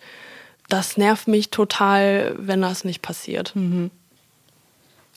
das 0.67 0.95
nervt 0.95 1.27
mich 1.27 1.49
total, 1.49 2.35
wenn 2.37 2.61
das 2.61 2.83
nicht 2.83 3.01
passiert. 3.01 3.55
Mhm. 3.55 3.89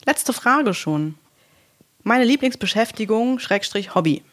Letzte 0.07 0.33
Frage 0.33 0.73
schon. 0.73 1.13
Meine 2.01 2.25
Lieblingsbeschäftigung, 2.25 3.37
Schrägstrich 3.37 3.93
Hobby. 3.93 4.23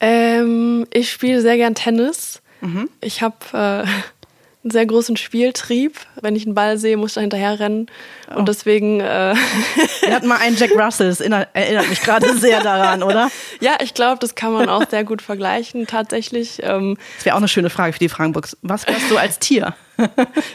Ähm, 0.00 0.86
ich 0.92 1.10
spiele 1.10 1.40
sehr 1.40 1.56
gern 1.56 1.74
Tennis. 1.74 2.40
Mhm. 2.60 2.88
Ich 3.00 3.22
habe 3.22 3.36
äh, 3.52 3.56
einen 4.64 4.70
sehr 4.70 4.86
großen 4.86 5.16
Spieltrieb. 5.16 5.98
Wenn 6.20 6.36
ich 6.36 6.44
einen 6.46 6.54
Ball 6.54 6.78
sehe, 6.78 6.96
muss 6.96 7.10
ich 7.10 7.14
da 7.14 7.20
hinterher 7.20 7.58
rennen. 7.60 7.86
Und 8.28 8.42
oh. 8.42 8.44
deswegen. 8.44 9.00
Äh 9.00 9.34
Wir 10.02 10.14
hatten 10.14 10.28
mal 10.28 10.38
einen 10.38 10.56
Jack 10.56 10.70
Russell, 10.72 11.08
das 11.08 11.20
erinnert 11.20 11.88
mich 11.88 12.00
gerade 12.00 12.36
sehr 12.38 12.60
daran, 12.60 13.02
oder? 13.02 13.30
Ja, 13.60 13.76
ich 13.80 13.92
glaube, 13.92 14.18
das 14.20 14.36
kann 14.36 14.52
man 14.52 14.68
auch 14.68 14.88
sehr 14.88 15.02
gut 15.02 15.20
vergleichen, 15.20 15.86
tatsächlich. 15.86 16.60
Ähm, 16.62 16.96
das 17.16 17.24
wäre 17.24 17.34
auch 17.34 17.40
eine 17.40 17.48
schöne 17.48 17.70
Frage 17.70 17.92
für 17.92 17.98
die 17.98 18.08
Fragenbox. 18.08 18.56
Was 18.62 18.86
wärst 18.86 19.10
du 19.10 19.16
als 19.16 19.38
Tier? 19.40 19.74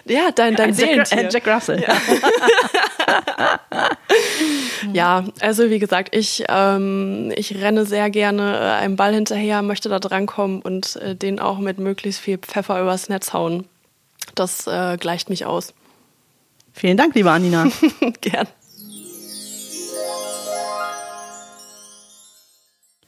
Ja, 0.05 0.31
dein, 0.33 0.55
dein 0.55 0.73
Jack, 0.73 1.11
äh, 1.11 1.27
Jack, 1.29 1.47
Russell. 1.47 1.81
Ja. 1.81 1.97
ja. 4.93 5.25
also 5.39 5.69
wie 5.69 5.79
gesagt, 5.79 6.15
ich, 6.15 6.43
ähm, 6.49 7.31
ich 7.35 7.55
renne 7.61 7.85
sehr 7.85 8.09
gerne 8.09 8.57
äh, 8.57 8.83
einem 8.83 8.95
Ball 8.95 9.13
hinterher, 9.13 9.61
möchte 9.61 9.89
da 9.89 9.99
drankommen 9.99 10.61
und 10.61 10.95
äh, 10.97 11.15
den 11.15 11.39
auch 11.39 11.59
mit 11.59 11.79
möglichst 11.79 12.21
viel 12.21 12.37
Pfeffer 12.37 12.81
übers 12.81 13.09
Netz 13.09 13.33
hauen. 13.33 13.65
Das 14.35 14.67
äh, 14.67 14.97
gleicht 14.97 15.29
mich 15.29 15.45
aus. 15.45 15.73
Vielen 16.73 16.97
Dank, 16.97 17.15
liebe 17.15 17.31
Anina. 17.31 17.67
Gern. 18.21 18.47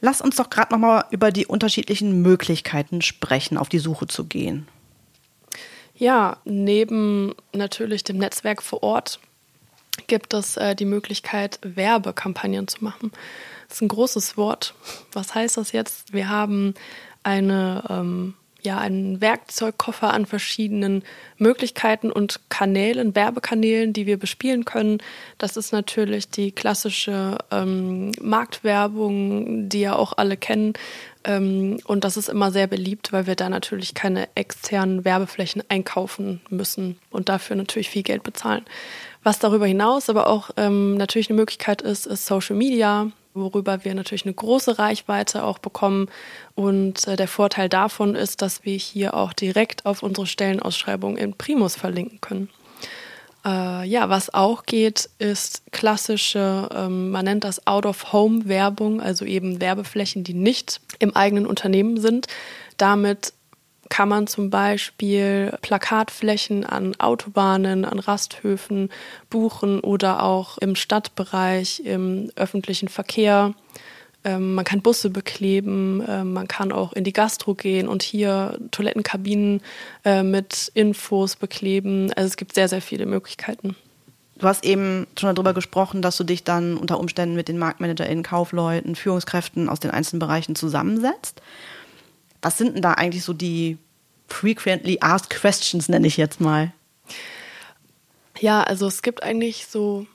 Lass 0.00 0.20
uns 0.20 0.36
doch 0.36 0.50
gerade 0.50 0.72
noch 0.72 0.78
mal 0.78 1.04
über 1.10 1.32
die 1.32 1.46
unterschiedlichen 1.46 2.22
Möglichkeiten 2.22 3.02
sprechen, 3.02 3.58
auf 3.58 3.68
die 3.68 3.78
Suche 3.78 4.06
zu 4.06 4.24
gehen. 4.24 4.68
Ja, 5.96 6.36
neben 6.44 7.34
natürlich 7.52 8.04
dem 8.04 8.18
Netzwerk 8.18 8.62
vor 8.62 8.82
Ort 8.82 9.18
gibt 10.06 10.34
es 10.34 10.56
äh, 10.56 10.74
die 10.74 10.84
Möglichkeit, 10.84 11.58
Werbekampagnen 11.62 12.68
zu 12.68 12.82
machen. 12.84 13.12
Das 13.68 13.78
ist 13.78 13.82
ein 13.82 13.88
großes 13.88 14.36
Wort. 14.36 14.74
Was 15.12 15.34
heißt 15.34 15.56
das 15.56 15.72
jetzt? 15.72 16.12
Wir 16.12 16.28
haben 16.28 16.74
eine 17.22 17.84
ähm, 17.88 18.34
ja 18.66 18.78
einen 18.78 19.20
Werkzeugkoffer 19.20 20.12
an 20.12 20.26
verschiedenen 20.26 21.02
Möglichkeiten 21.38 22.12
und 22.12 22.40
Kanälen, 22.50 23.14
Werbekanälen, 23.14 23.92
die 23.92 24.06
wir 24.06 24.18
bespielen 24.18 24.64
können. 24.64 24.98
Das 25.38 25.56
ist 25.56 25.72
natürlich 25.72 26.28
die 26.28 26.52
klassische 26.52 27.38
ähm, 27.50 28.12
Marktwerbung, 28.20 29.68
die 29.68 29.80
ja 29.80 29.96
auch 29.96 30.12
alle 30.16 30.36
kennen. 30.36 30.74
Ähm, 31.24 31.78
und 31.84 32.04
das 32.04 32.16
ist 32.16 32.28
immer 32.28 32.52
sehr 32.52 32.66
beliebt, 32.66 33.12
weil 33.12 33.26
wir 33.26 33.34
da 33.34 33.48
natürlich 33.48 33.94
keine 33.94 34.28
externen 34.34 35.04
Werbeflächen 35.04 35.62
einkaufen 35.68 36.40
müssen 36.50 36.98
und 37.10 37.28
dafür 37.28 37.56
natürlich 37.56 37.90
viel 37.90 38.02
Geld 38.02 38.22
bezahlen. 38.22 38.64
Was 39.22 39.38
darüber 39.40 39.66
hinaus 39.66 40.08
aber 40.08 40.28
auch 40.28 40.50
ähm, 40.56 40.96
natürlich 40.96 41.30
eine 41.30 41.36
Möglichkeit 41.36 41.82
ist, 41.82 42.06
ist 42.06 42.26
Social 42.26 42.56
Media 42.56 43.10
worüber 43.36 43.84
wir 43.84 43.94
natürlich 43.94 44.24
eine 44.24 44.34
große 44.34 44.78
Reichweite 44.78 45.44
auch 45.44 45.58
bekommen. 45.58 46.08
Und 46.54 47.06
äh, 47.06 47.16
der 47.16 47.28
Vorteil 47.28 47.68
davon 47.68 48.14
ist, 48.14 48.42
dass 48.42 48.64
wir 48.64 48.76
hier 48.76 49.14
auch 49.14 49.32
direkt 49.32 49.86
auf 49.86 50.02
unsere 50.02 50.26
Stellenausschreibung 50.26 51.16
in 51.16 51.34
Primus 51.34 51.76
verlinken 51.76 52.20
können. 52.20 52.48
Äh, 53.46 53.86
ja, 53.86 54.08
was 54.08 54.34
auch 54.34 54.64
geht, 54.64 55.08
ist 55.18 55.62
klassische, 55.70 56.68
ähm, 56.74 57.10
man 57.10 57.24
nennt 57.24 57.44
das 57.44 57.64
Out-of-Home-Werbung, 57.66 59.00
also 59.00 59.24
eben 59.24 59.60
Werbeflächen, 59.60 60.24
die 60.24 60.34
nicht 60.34 60.80
im 60.98 61.14
eigenen 61.14 61.46
Unternehmen 61.46 62.00
sind. 62.00 62.26
Damit 62.76 63.32
kann 63.88 64.08
man 64.08 64.26
zum 64.26 64.50
Beispiel 64.50 65.56
Plakatflächen 65.62 66.64
an 66.64 66.94
Autobahnen, 66.98 67.84
an 67.84 67.98
Rasthöfen 67.98 68.90
buchen 69.30 69.80
oder 69.80 70.22
auch 70.22 70.58
im 70.58 70.76
Stadtbereich, 70.76 71.80
im 71.84 72.30
öffentlichen 72.36 72.88
Verkehr. 72.88 73.54
Ähm, 74.24 74.54
man 74.54 74.64
kann 74.64 74.82
Busse 74.82 75.10
bekleben, 75.10 76.02
ähm, 76.08 76.32
man 76.32 76.48
kann 76.48 76.72
auch 76.72 76.92
in 76.92 77.04
die 77.04 77.12
Gastro 77.12 77.54
gehen 77.54 77.86
und 77.86 78.02
hier 78.02 78.58
Toilettenkabinen 78.72 79.60
äh, 80.04 80.22
mit 80.22 80.72
Infos 80.74 81.36
bekleben. 81.36 82.12
Also 82.14 82.26
es 82.26 82.36
gibt 82.36 82.54
sehr, 82.54 82.68
sehr 82.68 82.82
viele 82.82 83.06
Möglichkeiten. 83.06 83.76
Du 84.38 84.46
hast 84.46 84.64
eben 84.66 85.06
schon 85.18 85.34
darüber 85.34 85.54
gesprochen, 85.54 86.02
dass 86.02 86.16
du 86.16 86.24
dich 86.24 86.44
dann 86.44 86.76
unter 86.76 87.00
Umständen 87.00 87.36
mit 87.36 87.48
den 87.48 87.58
MarktmanagerInnen, 87.58 88.22
Kaufleuten, 88.22 88.94
Führungskräften 88.94 89.68
aus 89.68 89.80
den 89.80 89.90
einzelnen 89.90 90.20
Bereichen 90.20 90.54
zusammensetzt. 90.56 91.40
Was 92.42 92.58
sind 92.58 92.74
denn 92.74 92.82
da 92.82 92.92
eigentlich 92.92 93.24
so 93.24 93.32
die 93.32 93.78
frequently 94.28 94.98
asked 95.00 95.30
questions, 95.30 95.88
nenne 95.88 96.06
ich 96.06 96.16
jetzt 96.16 96.40
mal? 96.40 96.72
Ja, 98.38 98.62
also 98.62 98.86
es 98.86 99.02
gibt 99.02 99.22
eigentlich 99.22 99.66
so 99.66 100.06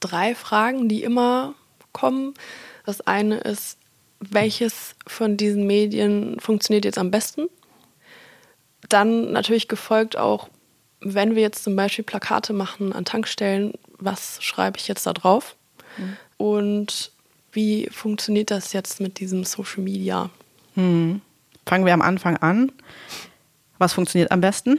drei 0.00 0.34
Fragen, 0.34 0.88
die 0.88 1.02
immer 1.02 1.54
kommen. 1.92 2.34
Das 2.84 3.00
eine 3.00 3.38
ist, 3.38 3.78
welches 4.20 4.94
von 5.06 5.36
diesen 5.36 5.66
Medien 5.66 6.38
funktioniert 6.40 6.84
jetzt 6.84 6.98
am 6.98 7.10
besten? 7.10 7.48
Dann 8.88 9.32
natürlich 9.32 9.68
gefolgt 9.68 10.16
auch, 10.16 10.48
wenn 11.00 11.34
wir 11.34 11.42
jetzt 11.42 11.64
zum 11.64 11.76
Beispiel 11.76 12.04
Plakate 12.04 12.52
machen 12.52 12.92
an 12.92 13.04
Tankstellen, 13.04 13.74
was 13.98 14.42
schreibe 14.42 14.78
ich 14.78 14.88
jetzt 14.88 15.06
da 15.06 15.12
drauf? 15.12 15.56
Mhm. 15.96 16.16
Und 16.36 17.12
wie 17.52 17.88
funktioniert 17.90 18.50
das 18.50 18.72
jetzt 18.72 19.00
mit 19.00 19.20
diesem 19.20 19.44
Social 19.44 19.82
Media? 19.82 20.30
Mhm. 20.74 21.20
Fangen 21.66 21.86
wir 21.86 21.94
am 21.94 22.02
Anfang 22.02 22.36
an. 22.36 22.72
Was 23.78 23.92
funktioniert 23.92 24.30
am 24.30 24.40
besten? 24.40 24.78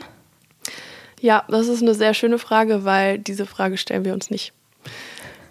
Ja, 1.19 1.43
das 1.47 1.67
ist 1.67 1.81
eine 1.81 1.95
sehr 1.95 2.13
schöne 2.13 2.37
Frage, 2.37 2.85
weil 2.85 3.17
diese 3.17 3.45
Frage 3.45 3.77
stellen 3.77 4.05
wir 4.05 4.13
uns 4.13 4.29
nicht. 4.29 4.53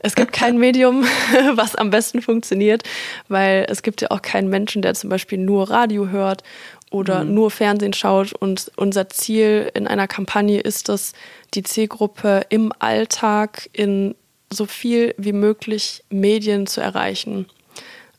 Es 0.00 0.14
gibt 0.14 0.32
kein 0.32 0.58
Medium, 0.58 1.04
was 1.54 1.74
am 1.74 1.90
besten 1.90 2.20
funktioniert, 2.20 2.82
weil 3.28 3.66
es 3.68 3.82
gibt 3.82 4.02
ja 4.02 4.10
auch 4.10 4.20
keinen 4.20 4.50
Menschen, 4.50 4.82
der 4.82 4.94
zum 4.94 5.08
Beispiel 5.08 5.38
nur 5.38 5.70
Radio 5.70 6.08
hört 6.08 6.42
oder 6.90 7.24
mhm. 7.24 7.34
nur 7.34 7.50
Fernsehen 7.50 7.94
schaut. 7.94 8.34
Und 8.34 8.70
unser 8.76 9.08
Ziel 9.08 9.70
in 9.74 9.86
einer 9.86 10.06
Kampagne 10.06 10.60
ist 10.60 10.90
es, 10.90 11.14
die 11.54 11.62
Zielgruppe 11.62 12.42
im 12.50 12.72
Alltag 12.78 13.70
in 13.72 14.14
so 14.52 14.66
viel 14.66 15.14
wie 15.16 15.32
möglich 15.32 16.04
Medien 16.10 16.66
zu 16.66 16.80
erreichen 16.80 17.46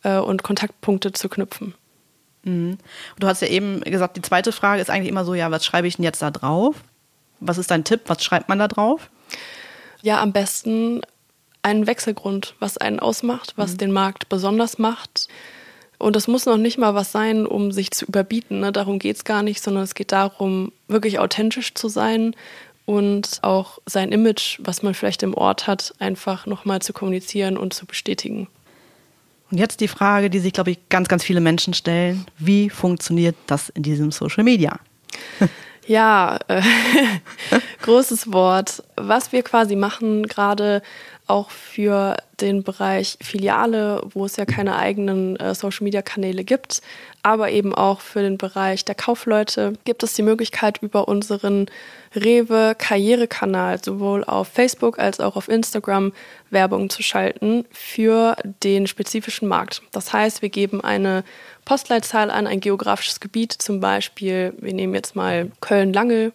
äh, 0.03 0.17
und 0.17 0.43
Kontaktpunkte 0.43 1.11
zu 1.11 1.29
knüpfen. 1.29 1.75
Mhm. 2.45 2.77
Du 3.19 3.27
hast 3.27 3.41
ja 3.41 3.49
eben 3.49 3.81
gesagt, 3.81 4.15
die 4.15 4.21
zweite 4.21 4.51
Frage 4.51 4.81
ist 4.81 4.89
eigentlich 4.89 5.09
immer 5.09 5.25
so, 5.25 5.33
ja, 5.33 5.51
was 5.51 5.65
schreibe 5.65 5.87
ich 5.87 5.97
denn 5.97 6.05
jetzt 6.05 6.21
da 6.21 6.31
drauf? 6.31 6.75
Was 7.41 7.57
ist 7.57 7.69
dein 7.69 7.83
Tipp? 7.83 8.01
Was 8.07 8.23
schreibt 8.23 8.47
man 8.47 8.59
da 8.59 8.69
drauf? 8.69 9.09
Ja, 10.01 10.21
am 10.21 10.31
besten 10.31 11.01
einen 11.61 11.87
Wechselgrund, 11.87 12.55
was 12.59 12.77
einen 12.77 12.99
ausmacht, 12.99 13.53
was 13.57 13.73
mhm. 13.73 13.77
den 13.79 13.91
Markt 13.91 14.29
besonders 14.29 14.77
macht. 14.77 15.27
Und 15.97 16.15
das 16.15 16.27
muss 16.27 16.45
noch 16.45 16.57
nicht 16.57 16.77
mal 16.77 16.93
was 16.93 17.11
sein, 17.11 17.47
um 17.47 17.71
sich 17.71 17.91
zu 17.91 18.05
überbieten. 18.05 18.59
Ne? 18.59 18.71
Darum 18.71 18.99
geht 18.99 19.15
es 19.15 19.23
gar 19.23 19.43
nicht, 19.43 19.63
sondern 19.63 19.83
es 19.83 19.95
geht 19.95 20.11
darum, 20.11 20.71
wirklich 20.87 21.19
authentisch 21.19 21.73
zu 21.73 21.87
sein 21.87 22.35
und 22.85 23.39
auch 23.41 23.79
sein 23.85 24.11
Image, 24.11 24.59
was 24.61 24.83
man 24.83 24.93
vielleicht 24.93 25.23
im 25.23 25.33
Ort 25.33 25.67
hat, 25.67 25.93
einfach 25.99 26.45
nochmal 26.45 26.81
zu 26.81 26.93
kommunizieren 26.93 27.57
und 27.57 27.73
zu 27.73 27.85
bestätigen. 27.85 28.47
Und 29.51 29.57
jetzt 29.57 29.79
die 29.79 29.87
Frage, 29.87 30.29
die 30.29 30.39
sich, 30.39 30.53
glaube 30.53 30.71
ich, 30.71 30.89
ganz, 30.89 31.07
ganz 31.07 31.23
viele 31.23 31.39
Menschen 31.39 31.73
stellen. 31.73 32.25
Wie 32.37 32.69
funktioniert 32.69 33.35
das 33.47 33.69
in 33.69 33.83
diesem 33.83 34.11
Social 34.11 34.43
Media? 34.43 34.79
Ja, 35.87 36.39
äh, 36.47 36.61
großes 37.83 38.33
Wort. 38.33 38.83
Was 38.95 39.31
wir 39.31 39.43
quasi 39.43 39.75
machen, 39.75 40.27
gerade 40.27 40.81
auch 41.27 41.49
für 41.49 42.17
den 42.39 42.63
Bereich 42.63 43.17
Filiale, 43.21 44.01
wo 44.13 44.25
es 44.25 44.35
ja 44.35 44.45
keine 44.45 44.75
eigenen 44.75 45.37
äh, 45.37 45.55
Social-Media-Kanäle 45.55 46.43
gibt, 46.43 46.81
aber 47.23 47.49
eben 47.49 47.73
auch 47.73 48.01
für 48.01 48.21
den 48.21 48.37
Bereich 48.37 48.85
der 48.85 48.95
Kaufleute 48.95 49.73
gibt 49.85 50.03
es 50.03 50.13
die 50.13 50.21
Möglichkeit, 50.21 50.79
über 50.81 51.07
unseren 51.07 51.67
Rewe 52.13 52.75
Karrierekanal 52.77 53.83
sowohl 53.83 54.23
auf 54.23 54.49
Facebook 54.49 54.99
als 54.99 55.19
auch 55.19 55.35
auf 55.35 55.47
Instagram 55.47 56.13
Werbung 56.49 56.89
zu 56.89 57.01
schalten 57.01 57.65
für 57.71 58.35
den 58.63 58.85
spezifischen 58.85 59.47
Markt. 59.47 59.81
Das 59.91 60.13
heißt, 60.13 60.41
wir 60.41 60.49
geben 60.49 60.81
eine 60.81 61.23
Postleitzahl 61.65 62.29
an, 62.29 62.45
ein 62.45 62.59
geografisches 62.59 63.19
Gebiet, 63.19 63.51
zum 63.51 63.79
Beispiel, 63.79 64.53
wir 64.59 64.73
nehmen 64.73 64.93
jetzt 64.93 65.15
mal 65.15 65.51
Köln-Lange, 65.61 66.31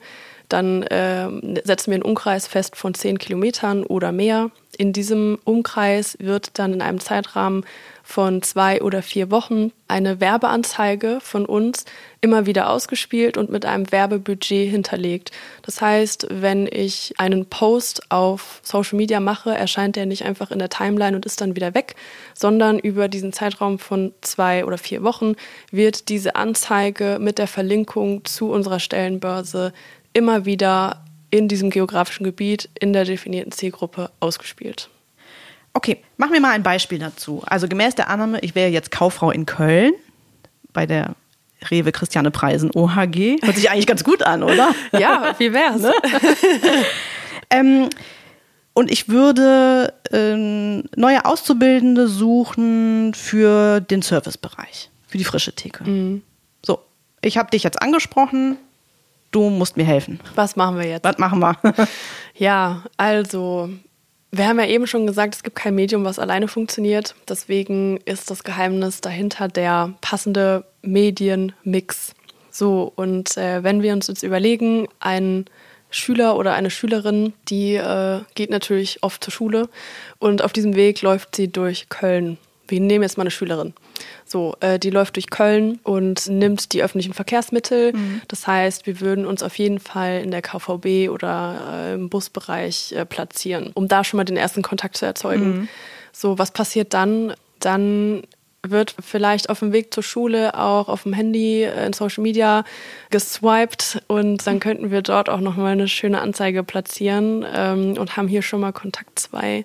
dann 0.48 0.83
äh, 0.83 1.29
setzen 1.64 1.92
wir 1.92 1.94
einen 1.94 2.03
Umkreis 2.03 2.46
fest 2.46 2.74
von 2.76 2.94
10 2.94 3.18
Kilometern 3.18 3.85
oder 3.85 4.11
mehr. 4.12 4.50
In 4.80 4.94
diesem 4.94 5.38
Umkreis 5.44 6.16
wird 6.20 6.58
dann 6.58 6.72
in 6.72 6.80
einem 6.80 7.00
Zeitrahmen 7.00 7.66
von 8.02 8.40
zwei 8.40 8.80
oder 8.80 9.02
vier 9.02 9.30
Wochen 9.30 9.72
eine 9.88 10.20
Werbeanzeige 10.20 11.18
von 11.20 11.44
uns 11.44 11.84
immer 12.22 12.46
wieder 12.46 12.70
ausgespielt 12.70 13.36
und 13.36 13.50
mit 13.50 13.66
einem 13.66 13.92
Werbebudget 13.92 14.70
hinterlegt. 14.70 15.32
Das 15.60 15.82
heißt, 15.82 16.28
wenn 16.30 16.66
ich 16.66 17.12
einen 17.18 17.44
Post 17.44 18.10
auf 18.10 18.62
Social 18.62 18.96
Media 18.96 19.20
mache, 19.20 19.54
erscheint 19.54 19.96
der 19.96 20.06
nicht 20.06 20.24
einfach 20.24 20.50
in 20.50 20.58
der 20.58 20.70
Timeline 20.70 21.14
und 21.14 21.26
ist 21.26 21.42
dann 21.42 21.56
wieder 21.56 21.74
weg, 21.74 21.94
sondern 22.32 22.78
über 22.78 23.08
diesen 23.08 23.34
Zeitraum 23.34 23.78
von 23.78 24.14
zwei 24.22 24.64
oder 24.64 24.78
vier 24.78 25.02
Wochen 25.02 25.34
wird 25.70 26.08
diese 26.08 26.36
Anzeige 26.36 27.18
mit 27.20 27.36
der 27.36 27.48
Verlinkung 27.48 28.24
zu 28.24 28.50
unserer 28.50 28.80
Stellenbörse 28.80 29.74
immer 30.14 30.46
wieder 30.46 31.04
in 31.30 31.48
diesem 31.48 31.70
geografischen 31.70 32.24
Gebiet 32.24 32.68
in 32.78 32.92
der 32.92 33.04
definierten 33.04 33.52
Zielgruppe 33.52 34.10
ausgespielt. 34.20 34.90
Okay, 35.72 35.98
machen 36.16 36.32
wir 36.32 36.40
mal 36.40 36.50
ein 36.50 36.62
Beispiel 36.62 36.98
dazu. 36.98 37.42
Also 37.46 37.68
gemäß 37.68 37.94
der 37.94 38.08
Annahme, 38.08 38.40
ich 38.40 38.54
wäre 38.54 38.70
jetzt 38.70 38.90
Kauffrau 38.90 39.30
in 39.30 39.46
Köln 39.46 39.92
bei 40.72 40.86
der 40.86 41.14
Rewe 41.70 41.92
Christiane 41.92 42.30
Preisen 42.30 42.70
OHG. 42.74 43.42
Hört 43.42 43.56
sich 43.56 43.70
eigentlich 43.70 43.86
ganz 43.86 44.02
gut 44.02 44.22
an, 44.22 44.42
oder? 44.42 44.74
Ja, 44.98 45.34
wie 45.38 45.52
wär's? 45.52 45.82
Ne? 45.82 45.92
ähm, 47.50 47.90
und 48.72 48.90
ich 48.90 49.08
würde 49.08 49.92
ähm, 50.10 50.84
neue 50.96 51.24
Auszubildende 51.24 52.08
suchen 52.08 53.14
für 53.14 53.80
den 53.80 54.02
Servicebereich, 54.02 54.90
für 55.06 55.18
die 55.18 55.24
frische 55.24 55.52
Theke. 55.52 55.84
Mhm. 55.84 56.22
So, 56.64 56.80
ich 57.20 57.36
habe 57.36 57.50
dich 57.50 57.62
jetzt 57.62 57.80
angesprochen. 57.82 58.56
Du 59.30 59.48
musst 59.50 59.76
mir 59.76 59.84
helfen. 59.84 60.20
Was 60.34 60.56
machen 60.56 60.78
wir 60.78 60.86
jetzt? 60.86 61.04
Was 61.04 61.18
machen 61.18 61.38
wir? 61.38 61.56
ja, 62.34 62.82
also 62.96 63.70
wir 64.32 64.46
haben 64.46 64.58
ja 64.58 64.66
eben 64.66 64.86
schon 64.86 65.06
gesagt, 65.06 65.34
es 65.34 65.42
gibt 65.42 65.56
kein 65.56 65.74
Medium, 65.74 66.04
was 66.04 66.18
alleine 66.18 66.48
funktioniert. 66.48 67.14
Deswegen 67.28 67.98
ist 68.04 68.30
das 68.30 68.44
Geheimnis 68.44 69.00
dahinter 69.00 69.48
der 69.48 69.94
passende 70.00 70.64
Medienmix. 70.82 72.14
So, 72.50 72.92
und 72.94 73.36
äh, 73.36 73.62
wenn 73.62 73.82
wir 73.82 73.92
uns 73.92 74.08
jetzt 74.08 74.22
überlegen, 74.22 74.88
ein 74.98 75.46
Schüler 75.90 76.36
oder 76.36 76.54
eine 76.54 76.70
Schülerin, 76.70 77.32
die 77.48 77.74
äh, 77.74 78.20
geht 78.34 78.50
natürlich 78.50 79.02
oft 79.02 79.22
zur 79.24 79.32
Schule 79.32 79.68
und 80.18 80.42
auf 80.42 80.52
diesem 80.52 80.76
Weg 80.76 81.02
läuft 81.02 81.34
sie 81.36 81.48
durch 81.48 81.88
Köln. 81.88 82.38
Wir 82.70 82.80
nehmen 82.80 83.02
jetzt 83.02 83.16
mal 83.16 83.22
eine 83.22 83.30
Schülerin. 83.30 83.74
So, 84.24 84.54
äh, 84.61 84.78
die 84.78 84.90
läuft 84.90 85.16
durch 85.16 85.30
Köln 85.30 85.80
und 85.83 86.28
nimmt 86.28 86.72
die 86.72 86.83
öffentlichen 86.83 87.14
Verkehrsmittel. 87.14 87.92
Mhm. 87.92 88.22
Das 88.28 88.46
heißt, 88.46 88.87
wir 88.87 89.00
würden 89.00 89.26
uns 89.26 89.42
auf 89.42 89.59
jeden 89.59 89.80
Fall 89.80 90.20
in 90.22 90.30
der 90.30 90.42
KVB 90.42 91.11
oder 91.11 91.61
äh, 91.72 91.94
im 91.94 92.09
Busbereich 92.09 92.92
äh, 92.92 93.04
platzieren, 93.04 93.70
um 93.74 93.88
da 93.88 94.04
schon 94.04 94.18
mal 94.18 94.24
den 94.24 94.37
ersten 94.37 94.62
Kontakt 94.62 94.96
zu 94.96 95.06
erzeugen. 95.06 95.48
Mhm. 95.48 95.68
So, 96.12 96.38
was 96.38 96.52
passiert 96.52 96.94
dann? 96.94 97.35
Dann 97.59 98.22
wird 98.62 98.94
vielleicht 99.00 99.48
auf 99.48 99.61
dem 99.61 99.72
Weg 99.72 99.92
zur 99.94 100.02
Schule 100.02 100.59
auch 100.59 100.88
auf 100.88 101.04
dem 101.04 101.12
Handy 101.12 101.62
äh, 101.62 101.87
in 101.87 101.92
Social 101.92 102.22
Media 102.22 102.64
geswiped 103.11 104.02
und 104.06 104.46
dann 104.46 104.61
könnten 104.61 104.90
wir 104.90 105.02
dort 105.02 105.28
auch 105.28 105.40
nochmal 105.40 105.72
eine 105.72 105.88
schöne 105.88 106.20
Anzeige 106.20 106.62
platzieren 106.62 107.44
ähm, 107.54 107.96
und 107.98 108.16
haben 108.16 108.28
hier 108.28 108.42
schon 108.42 108.61
mal 108.61 108.72
Kontakt 108.72 109.18
2. 109.18 109.64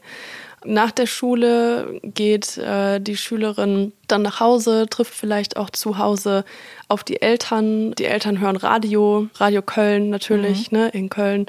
Nach 0.66 0.92
der 0.92 1.06
Schule 1.06 2.00
geht 2.04 2.58
äh, 2.58 3.00
die 3.00 3.18
Schülerin 3.18 3.94
dann 4.08 4.24
nach 4.24 4.40
Hause, 4.40 4.88
trifft 4.90 5.14
vielleicht 5.14 5.58
auch 5.58 5.70
zu 5.70 5.98
Hause 5.98 6.44
auf 6.88 7.04
die 7.04 7.22
Eltern. 7.22 7.94
Die 7.94 8.06
Eltern 8.06 8.40
hören 8.40 8.56
Radio, 8.56 9.28
Radio 9.36 9.62
Köln 9.62 10.10
natürlich, 10.10 10.72
mhm. 10.72 10.78
ne, 10.78 10.90
in 10.90 11.10
Köln. 11.10 11.46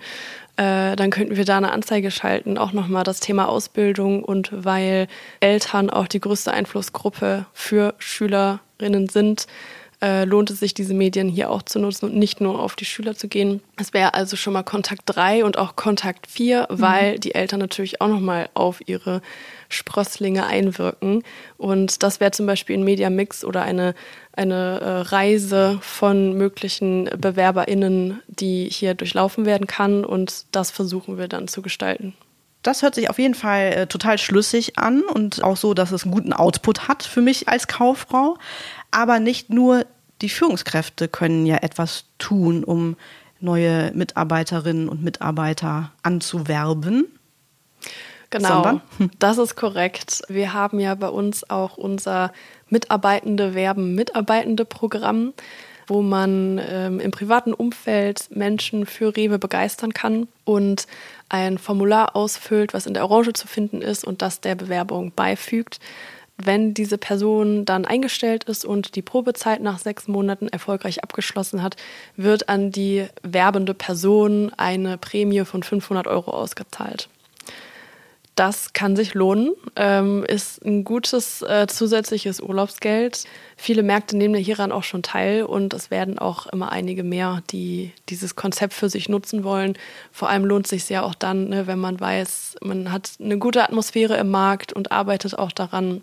Äh, 0.56 0.96
dann 0.96 1.10
könnten 1.10 1.36
wir 1.36 1.44
da 1.44 1.58
eine 1.58 1.72
Anzeige 1.72 2.10
schalten, 2.10 2.56
auch 2.56 2.72
nochmal 2.72 3.04
das 3.04 3.20
Thema 3.20 3.48
Ausbildung 3.48 4.24
und 4.24 4.50
weil 4.52 5.06
Eltern 5.40 5.90
auch 5.90 6.08
die 6.08 6.20
größte 6.20 6.50
Einflussgruppe 6.50 7.44
für 7.52 7.94
Schülerinnen 7.98 9.08
sind, 9.08 9.46
äh, 10.02 10.24
lohnt 10.24 10.50
es 10.50 10.60
sich, 10.60 10.74
diese 10.74 10.94
Medien 10.94 11.28
hier 11.28 11.50
auch 11.50 11.62
zu 11.62 11.78
nutzen 11.78 12.06
und 12.06 12.16
nicht 12.16 12.40
nur 12.40 12.60
auf 12.60 12.76
die 12.76 12.84
Schüler 12.84 13.14
zu 13.14 13.28
gehen. 13.28 13.62
Es 13.76 13.94
wäre 13.94 14.14
also 14.14 14.36
schon 14.36 14.52
mal 14.52 14.62
Kontakt 14.62 15.02
3 15.06 15.44
und 15.44 15.58
auch 15.58 15.76
Kontakt 15.76 16.26
4, 16.26 16.68
mhm. 16.70 16.80
weil 16.80 17.18
die 17.18 17.34
Eltern 17.34 17.60
natürlich 17.60 18.00
auch 18.00 18.08
nochmal 18.08 18.48
auf 18.54 18.80
ihre 18.86 19.22
Sprösslinge 19.68 20.46
einwirken. 20.46 21.22
Und 21.56 22.02
das 22.02 22.20
wäre 22.20 22.30
zum 22.30 22.46
Beispiel 22.46 22.76
ein 22.76 22.84
Mediamix 22.84 23.44
oder 23.44 23.62
eine, 23.62 23.94
eine 24.32 24.80
äh, 24.80 25.00
Reise 25.08 25.78
von 25.80 26.34
möglichen 26.34 27.04
BewerberInnen, 27.04 28.22
die 28.28 28.68
hier 28.70 28.94
durchlaufen 28.94 29.46
werden 29.46 29.66
kann. 29.66 30.04
Und 30.04 30.44
das 30.52 30.70
versuchen 30.70 31.16
wir 31.16 31.28
dann 31.28 31.48
zu 31.48 31.62
gestalten. 31.62 32.14
Das 32.66 32.82
hört 32.82 32.96
sich 32.96 33.08
auf 33.08 33.18
jeden 33.18 33.34
Fall 33.34 33.72
äh, 33.72 33.86
total 33.86 34.18
schlüssig 34.18 34.78
an 34.78 35.02
und 35.02 35.42
auch 35.44 35.56
so, 35.56 35.72
dass 35.72 35.92
es 35.92 36.02
einen 36.02 36.12
guten 36.12 36.32
Output 36.32 36.88
hat 36.88 37.04
für 37.04 37.20
mich 37.20 37.48
als 37.48 37.68
Kauffrau. 37.68 38.36
Aber 38.90 39.20
nicht 39.20 39.50
nur 39.50 39.86
die 40.20 40.28
Führungskräfte 40.28 41.06
können 41.06 41.46
ja 41.46 41.58
etwas 41.58 42.06
tun, 42.18 42.64
um 42.64 42.96
neue 43.38 43.92
Mitarbeiterinnen 43.94 44.88
und 44.88 45.04
Mitarbeiter 45.04 45.92
anzuwerben. 46.02 47.06
Genau, 48.30 48.48
Sondern? 48.48 48.80
das 49.18 49.38
ist 49.38 49.54
korrekt. 49.54 50.22
Wir 50.28 50.52
haben 50.52 50.80
ja 50.80 50.96
bei 50.96 51.08
uns 51.08 51.48
auch 51.48 51.76
unser 51.76 52.32
Mitarbeitende 52.68 53.54
Werben 53.54 53.94
Mitarbeitende 53.94 54.64
Programm, 54.64 55.34
wo 55.86 56.02
man 56.02 56.60
ähm, 56.68 57.00
im 57.00 57.10
privaten 57.10 57.52
Umfeld 57.52 58.28
Menschen 58.30 58.86
für 58.86 59.16
Rewe 59.16 59.38
begeistern 59.38 59.94
kann 59.94 60.28
und 60.44 60.86
ein 61.28 61.58
Formular 61.58 62.16
ausfüllt, 62.16 62.74
was 62.74 62.86
in 62.86 62.94
der 62.94 63.04
Orange 63.04 63.32
zu 63.32 63.46
finden 63.46 63.82
ist 63.82 64.04
und 64.04 64.22
das 64.22 64.40
der 64.40 64.54
Bewerbung 64.54 65.12
beifügt. 65.14 65.80
Wenn 66.38 66.74
diese 66.74 66.98
Person 66.98 67.64
dann 67.64 67.86
eingestellt 67.86 68.44
ist 68.44 68.64
und 68.64 68.94
die 68.94 69.02
Probezeit 69.02 69.62
nach 69.62 69.78
sechs 69.78 70.06
Monaten 70.06 70.48
erfolgreich 70.48 71.02
abgeschlossen 71.02 71.62
hat, 71.62 71.76
wird 72.16 72.50
an 72.50 72.70
die 72.70 73.06
werbende 73.22 73.72
Person 73.72 74.52
eine 74.56 74.98
Prämie 74.98 75.44
von 75.44 75.62
500 75.62 76.06
Euro 76.06 76.32
ausgezahlt. 76.32 77.08
Das 78.36 78.74
kann 78.74 78.96
sich 78.96 79.14
lohnen, 79.14 79.54
ähm, 79.76 80.22
ist 80.28 80.62
ein 80.62 80.84
gutes 80.84 81.40
äh, 81.40 81.66
zusätzliches 81.68 82.38
Urlaubsgeld. 82.38 83.24
Viele 83.56 83.82
Märkte 83.82 84.14
nehmen 84.14 84.34
hieran 84.34 84.72
auch 84.72 84.82
schon 84.82 85.02
teil 85.02 85.44
und 85.44 85.72
es 85.72 85.90
werden 85.90 86.18
auch 86.18 86.46
immer 86.46 86.70
einige 86.70 87.02
mehr, 87.02 87.42
die 87.50 87.92
dieses 88.10 88.36
Konzept 88.36 88.74
für 88.74 88.90
sich 88.90 89.08
nutzen 89.08 89.42
wollen. 89.42 89.78
Vor 90.12 90.28
allem 90.28 90.44
lohnt 90.44 90.66
es 90.66 90.70
sich 90.70 90.88
ja 90.90 91.02
auch 91.02 91.14
dann, 91.14 91.48
ne, 91.48 91.66
wenn 91.66 91.78
man 91.78 91.98
weiß, 91.98 92.56
man 92.60 92.92
hat 92.92 93.12
eine 93.18 93.38
gute 93.38 93.62
Atmosphäre 93.62 94.18
im 94.18 94.30
Markt 94.30 94.70
und 94.74 94.92
arbeitet 94.92 95.38
auch 95.38 95.50
daran. 95.50 96.02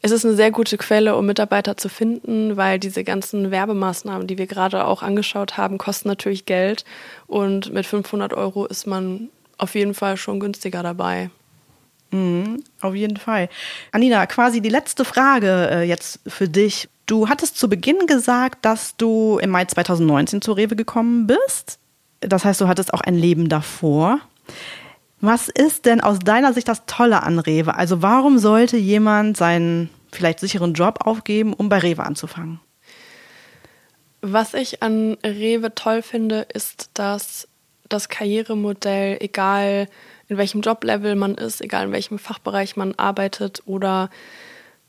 Es 0.00 0.12
ist 0.12 0.24
eine 0.24 0.36
sehr 0.36 0.52
gute 0.52 0.78
Quelle, 0.78 1.16
um 1.16 1.26
Mitarbeiter 1.26 1.76
zu 1.76 1.88
finden, 1.88 2.56
weil 2.56 2.78
diese 2.78 3.02
ganzen 3.02 3.50
Werbemaßnahmen, 3.50 4.28
die 4.28 4.38
wir 4.38 4.46
gerade 4.46 4.84
auch 4.84 5.02
angeschaut 5.02 5.56
haben, 5.56 5.76
kosten 5.76 6.06
natürlich 6.06 6.46
Geld 6.46 6.84
und 7.26 7.72
mit 7.72 7.84
500 7.84 8.32
Euro 8.32 8.64
ist 8.64 8.86
man 8.86 9.28
auf 9.56 9.74
jeden 9.74 9.94
Fall 9.94 10.16
schon 10.16 10.38
günstiger 10.38 10.84
dabei. 10.84 11.30
Mhm, 12.10 12.64
auf 12.80 12.94
jeden 12.94 13.16
Fall. 13.16 13.48
Anina, 13.92 14.26
quasi 14.26 14.60
die 14.60 14.70
letzte 14.70 15.04
Frage 15.04 15.68
äh, 15.70 15.82
jetzt 15.82 16.20
für 16.26 16.48
dich. 16.48 16.88
Du 17.06 17.28
hattest 17.28 17.58
zu 17.58 17.68
Beginn 17.68 18.06
gesagt, 18.06 18.64
dass 18.64 18.96
du 18.96 19.38
im 19.38 19.50
Mai 19.50 19.64
2019 19.64 20.42
zur 20.42 20.56
Rewe 20.56 20.76
gekommen 20.76 21.26
bist. 21.26 21.78
Das 22.20 22.44
heißt, 22.44 22.60
du 22.60 22.68
hattest 22.68 22.92
auch 22.94 23.00
ein 23.00 23.14
Leben 23.14 23.48
davor. 23.48 24.20
Was 25.20 25.48
ist 25.48 25.86
denn 25.86 26.00
aus 26.00 26.18
deiner 26.20 26.52
Sicht 26.52 26.68
das 26.68 26.86
Tolle 26.86 27.22
an 27.22 27.38
Rewe? 27.38 27.74
Also 27.74 28.02
warum 28.02 28.38
sollte 28.38 28.76
jemand 28.76 29.36
seinen 29.36 29.90
vielleicht 30.12 30.40
sicheren 30.40 30.74
Job 30.74 31.00
aufgeben, 31.04 31.52
um 31.52 31.68
bei 31.68 31.78
Rewe 31.78 32.04
anzufangen? 32.04 32.60
Was 34.20 34.54
ich 34.54 34.82
an 34.82 35.16
Rewe 35.24 35.74
toll 35.74 36.02
finde, 36.02 36.46
ist, 36.52 36.90
dass 36.94 37.48
das 37.88 38.08
Karrieremodell, 38.08 39.18
egal 39.20 39.88
in 40.28 40.36
welchem 40.36 40.60
Joblevel 40.60 41.14
man 41.14 41.34
ist, 41.34 41.60
egal 41.60 41.86
in 41.86 41.92
welchem 41.92 42.18
Fachbereich 42.18 42.76
man 42.76 42.94
arbeitet 42.94 43.62
oder 43.66 44.10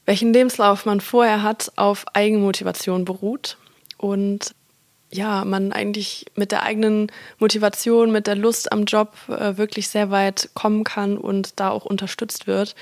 welchen 0.06 0.34
Lebenslauf 0.34 0.86
man 0.86 1.02
vorher 1.02 1.44
hat, 1.44 1.72
auf 1.76 2.06
Eigenmotivation 2.14 3.06
beruht. 3.06 3.58
Und 3.98 4.56
ja, 5.12 5.44
man 5.46 5.72
eigentlich 5.72 6.26
mit 6.36 6.52
der 6.52 6.64
eigenen 6.64 7.12
Motivation, 7.40 8.12
mit 8.12 8.28
der 8.28 8.36
Lust 8.36 8.72
am 8.72 8.86
Job 8.86 9.14
äh, 9.28 9.58
wirklich 9.58 9.90
sehr 9.90 10.12
weit 10.12 10.50
kommen 10.54 10.84
kann 10.84 11.18
und 11.18 11.60
da 11.60 11.70
auch 11.70 11.86
unterstützt 11.86 12.48
wird. 12.48 12.76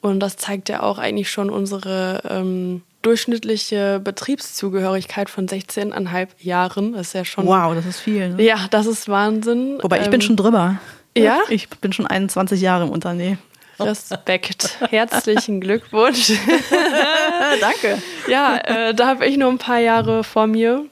Und 0.00 0.20
das 0.20 0.36
zeigt 0.36 0.68
ja 0.68 0.82
auch 0.82 0.98
eigentlich 0.98 1.30
schon 1.30 1.50
unsere 1.50 2.22
ähm, 2.28 2.82
durchschnittliche 3.04 4.00
Betriebszugehörigkeit 4.02 5.30
von 5.30 5.46
16,5 5.46 6.28
Jahren. 6.40 6.92
Das 6.94 7.08
ist 7.08 7.12
ja 7.12 7.24
schon. 7.24 7.46
Wow, 7.46 7.74
das 7.74 7.86
ist 7.86 8.00
viel. 8.00 8.30
Ne? 8.30 8.42
Ja, 8.42 8.66
das 8.70 8.86
ist 8.86 9.08
Wahnsinn. 9.08 9.78
Wobei 9.82 10.00
ich 10.00 10.06
ähm, 10.06 10.10
bin 10.10 10.20
schon 10.20 10.36
drüber. 10.36 10.78
Ja? 11.16 11.40
Ich 11.48 11.68
bin 11.68 11.92
schon 11.92 12.06
21 12.06 12.60
Jahre 12.60 12.84
im 12.84 12.90
Unternehmen. 12.90 13.38
Respekt. 13.78 14.78
Herzlichen 14.90 15.60
Glückwunsch. 15.60 16.32
Danke. 17.60 18.00
Ja, 18.28 18.56
äh, 18.56 18.94
da 18.94 19.08
habe 19.08 19.26
ich 19.26 19.36
nur 19.36 19.50
ein 19.50 19.58
paar 19.58 19.78
Jahre 19.78 20.24
vor 20.24 20.46
mir. 20.46 20.86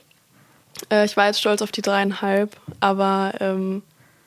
Äh, 0.91 1.05
ich 1.05 1.17
war 1.17 1.27
jetzt 1.27 1.41
stolz 1.41 1.63
auf 1.63 1.73
die 1.73 1.83
dreieinhalb, 1.83 2.57
aber 2.81 3.35
ähm, 3.41 3.83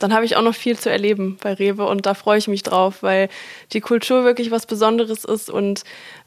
dann 0.05 0.13
habe 0.13 0.23
ich 0.23 0.35
auch 0.35 0.43
noch 0.43 0.53
viel 0.53 0.77
zu 0.77 0.91
erleben 0.91 1.39
bei 1.41 1.53
Rewe 1.53 1.87
und 1.87 2.05
da 2.05 2.13
freue 2.13 2.37
ich 2.37 2.47
mich 2.47 2.61
drauf, 2.61 3.01
weil 3.01 3.27
die 3.73 3.81
Kultur 3.81 4.23
wirklich 4.23 4.51
was 4.51 4.67
Besonderes 4.67 5.25
ist 5.25 5.49
und 5.49 5.83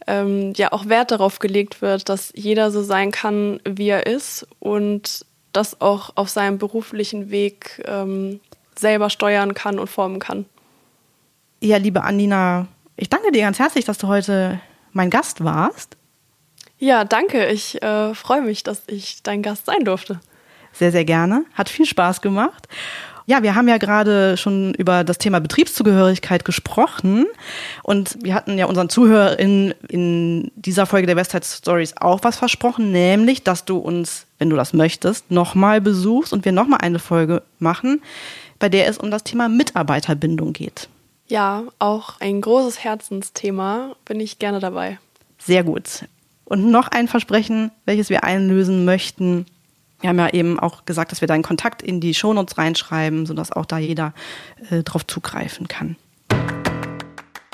ähm, 0.08 0.52
ja 0.56 0.72
auch 0.72 0.88
Wert 0.88 1.12
darauf 1.12 1.38
gelegt 1.38 1.80
wird, 1.80 2.08
dass 2.08 2.32
jeder 2.34 2.72
so 2.72 2.82
sein 2.82 3.12
kann, 3.12 3.60
wie 3.64 3.88
er 3.88 4.06
ist 4.06 4.48
und 4.58 5.24
das 5.52 5.80
auch 5.80 6.10
auf 6.16 6.28
seinem 6.28 6.58
beruflichen 6.58 7.30
Weg 7.30 7.80
ähm, 7.86 8.40
selber 8.76 9.10
steuern 9.10 9.54
kann 9.54 9.78
und 9.78 9.86
formen 9.86 10.18
kann. 10.18 10.46
Ja, 11.60 11.76
liebe 11.76 12.02
Anina, 12.02 12.66
ich 12.96 13.08
danke 13.08 13.30
dir 13.30 13.42
ganz 13.42 13.60
herzlich, 13.60 13.84
dass 13.84 13.98
du 13.98 14.08
heute 14.08 14.60
mein 14.92 15.08
Gast 15.08 15.44
warst. 15.44 15.96
Ja, 16.78 17.04
danke. 17.04 17.46
Ich 17.46 17.80
äh, 17.80 18.12
freue 18.12 18.42
mich, 18.42 18.64
dass 18.64 18.82
ich 18.88 19.22
dein 19.22 19.42
Gast 19.42 19.66
sein 19.66 19.84
durfte. 19.84 20.18
Sehr, 20.72 20.90
sehr 20.90 21.04
gerne. 21.04 21.44
Hat 21.54 21.68
viel 21.68 21.86
Spaß 21.86 22.22
gemacht. 22.22 22.66
Ja, 23.28 23.42
wir 23.42 23.54
haben 23.54 23.68
ja 23.68 23.76
gerade 23.76 24.38
schon 24.38 24.72
über 24.72 25.04
das 25.04 25.18
Thema 25.18 25.38
Betriebszugehörigkeit 25.38 26.46
gesprochen 26.46 27.26
und 27.82 28.16
wir 28.22 28.32
hatten 28.32 28.56
ja 28.56 28.64
unseren 28.64 28.88
ZuhörerInnen 28.88 29.74
in 29.90 30.50
dieser 30.56 30.86
Folge 30.86 31.06
der 31.06 31.16
Westside 31.16 31.44
Stories 31.44 31.94
auch 31.98 32.20
was 32.22 32.38
versprochen, 32.38 32.90
nämlich, 32.90 33.42
dass 33.42 33.66
du 33.66 33.76
uns, 33.76 34.24
wenn 34.38 34.48
du 34.48 34.56
das 34.56 34.72
möchtest, 34.72 35.30
nochmal 35.30 35.82
besuchst 35.82 36.32
und 36.32 36.46
wir 36.46 36.52
nochmal 36.52 36.80
eine 36.80 36.98
Folge 36.98 37.42
machen, 37.58 38.00
bei 38.58 38.70
der 38.70 38.88
es 38.88 38.96
um 38.96 39.10
das 39.10 39.24
Thema 39.24 39.50
Mitarbeiterbindung 39.50 40.54
geht. 40.54 40.88
Ja, 41.26 41.64
auch 41.78 42.18
ein 42.20 42.40
großes 42.40 42.82
Herzensthema, 42.82 43.94
bin 44.06 44.20
ich 44.20 44.38
gerne 44.38 44.58
dabei. 44.58 44.98
Sehr 45.36 45.64
gut. 45.64 46.06
Und 46.46 46.70
noch 46.70 46.88
ein 46.88 47.08
Versprechen, 47.08 47.72
welches 47.84 48.08
wir 48.08 48.24
einlösen 48.24 48.86
möchten. 48.86 49.44
Wir 50.00 50.10
haben 50.10 50.18
ja 50.18 50.28
eben 50.30 50.60
auch 50.60 50.84
gesagt, 50.84 51.10
dass 51.10 51.20
wir 51.20 51.28
deinen 51.28 51.42
Kontakt 51.42 51.82
in 51.82 52.00
die 52.00 52.14
Shownotes 52.14 52.56
reinschreiben, 52.56 53.26
sodass 53.26 53.50
auch 53.50 53.66
da 53.66 53.78
jeder 53.78 54.12
äh, 54.70 54.82
drauf 54.82 55.06
zugreifen 55.06 55.66
kann. 55.66 55.96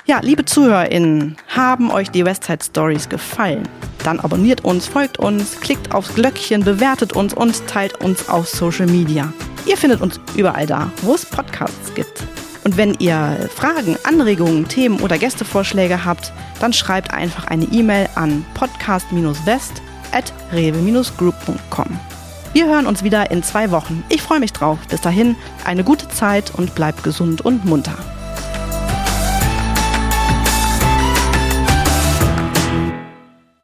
Ja, 0.07 0.21
liebe 0.21 0.45
ZuhörerInnen, 0.45 1.39
haben 1.49 1.91
euch 1.91 2.11
die 2.11 2.27
Westside 2.27 2.63
Stories 2.63 3.09
gefallen? 3.09 3.67
Dann 4.03 4.21
abonniert 4.21 4.63
uns, 4.63 4.87
folgt 4.87 5.19
uns, 5.19 5.59
klickt 5.61 5.95
aufs 5.95 6.15
Glöckchen, 6.15 6.63
bewertet 6.63 7.15
uns 7.15 7.33
und 7.33 7.67
teilt 7.67 8.03
uns 8.03 8.29
auf 8.29 8.47
Social 8.47 8.87
Media. 8.87 9.33
Ihr 9.65 9.79
findet 9.79 10.03
uns 10.03 10.21
überall 10.37 10.67
da, 10.67 10.91
wo 11.01 11.15
es 11.15 11.25
Podcasts 11.25 11.95
gibt. 11.95 12.23
Und 12.65 12.77
wenn 12.77 12.95
ihr 12.99 13.49
Fragen, 13.55 13.97
Anregungen, 14.05 14.69
Themen 14.69 15.01
oder 15.01 15.17
Gästevorschläge 15.17 16.05
habt, 16.05 16.35
dann 16.61 16.75
schreibt 16.75 17.15
einfach 17.15 17.47
eine 17.47 17.65
E-Mail 17.65 18.11
an 18.15 18.45
podcast-west 18.53 19.81
at 20.13 20.33
rewe-group.com. 20.53 22.14
Wir 22.55 22.69
hören 22.69 22.87
uns 22.87 23.03
wieder 23.03 23.33
in 23.33 23.43
zwei 23.43 23.73
Wochen. 23.73 24.05
Ich 24.09 24.23
freue 24.23 24.39
mich 24.39 24.53
drauf. 24.53 24.79
Bis 24.89 25.01
dahin, 25.01 25.35
eine 25.65 25.83
gute 25.83 26.09
Zeit 26.09 26.55
und 26.55 26.77
bleibt 26.77 27.03
gesund 27.03 27.41
und 27.41 27.65
munter. 27.65 28.14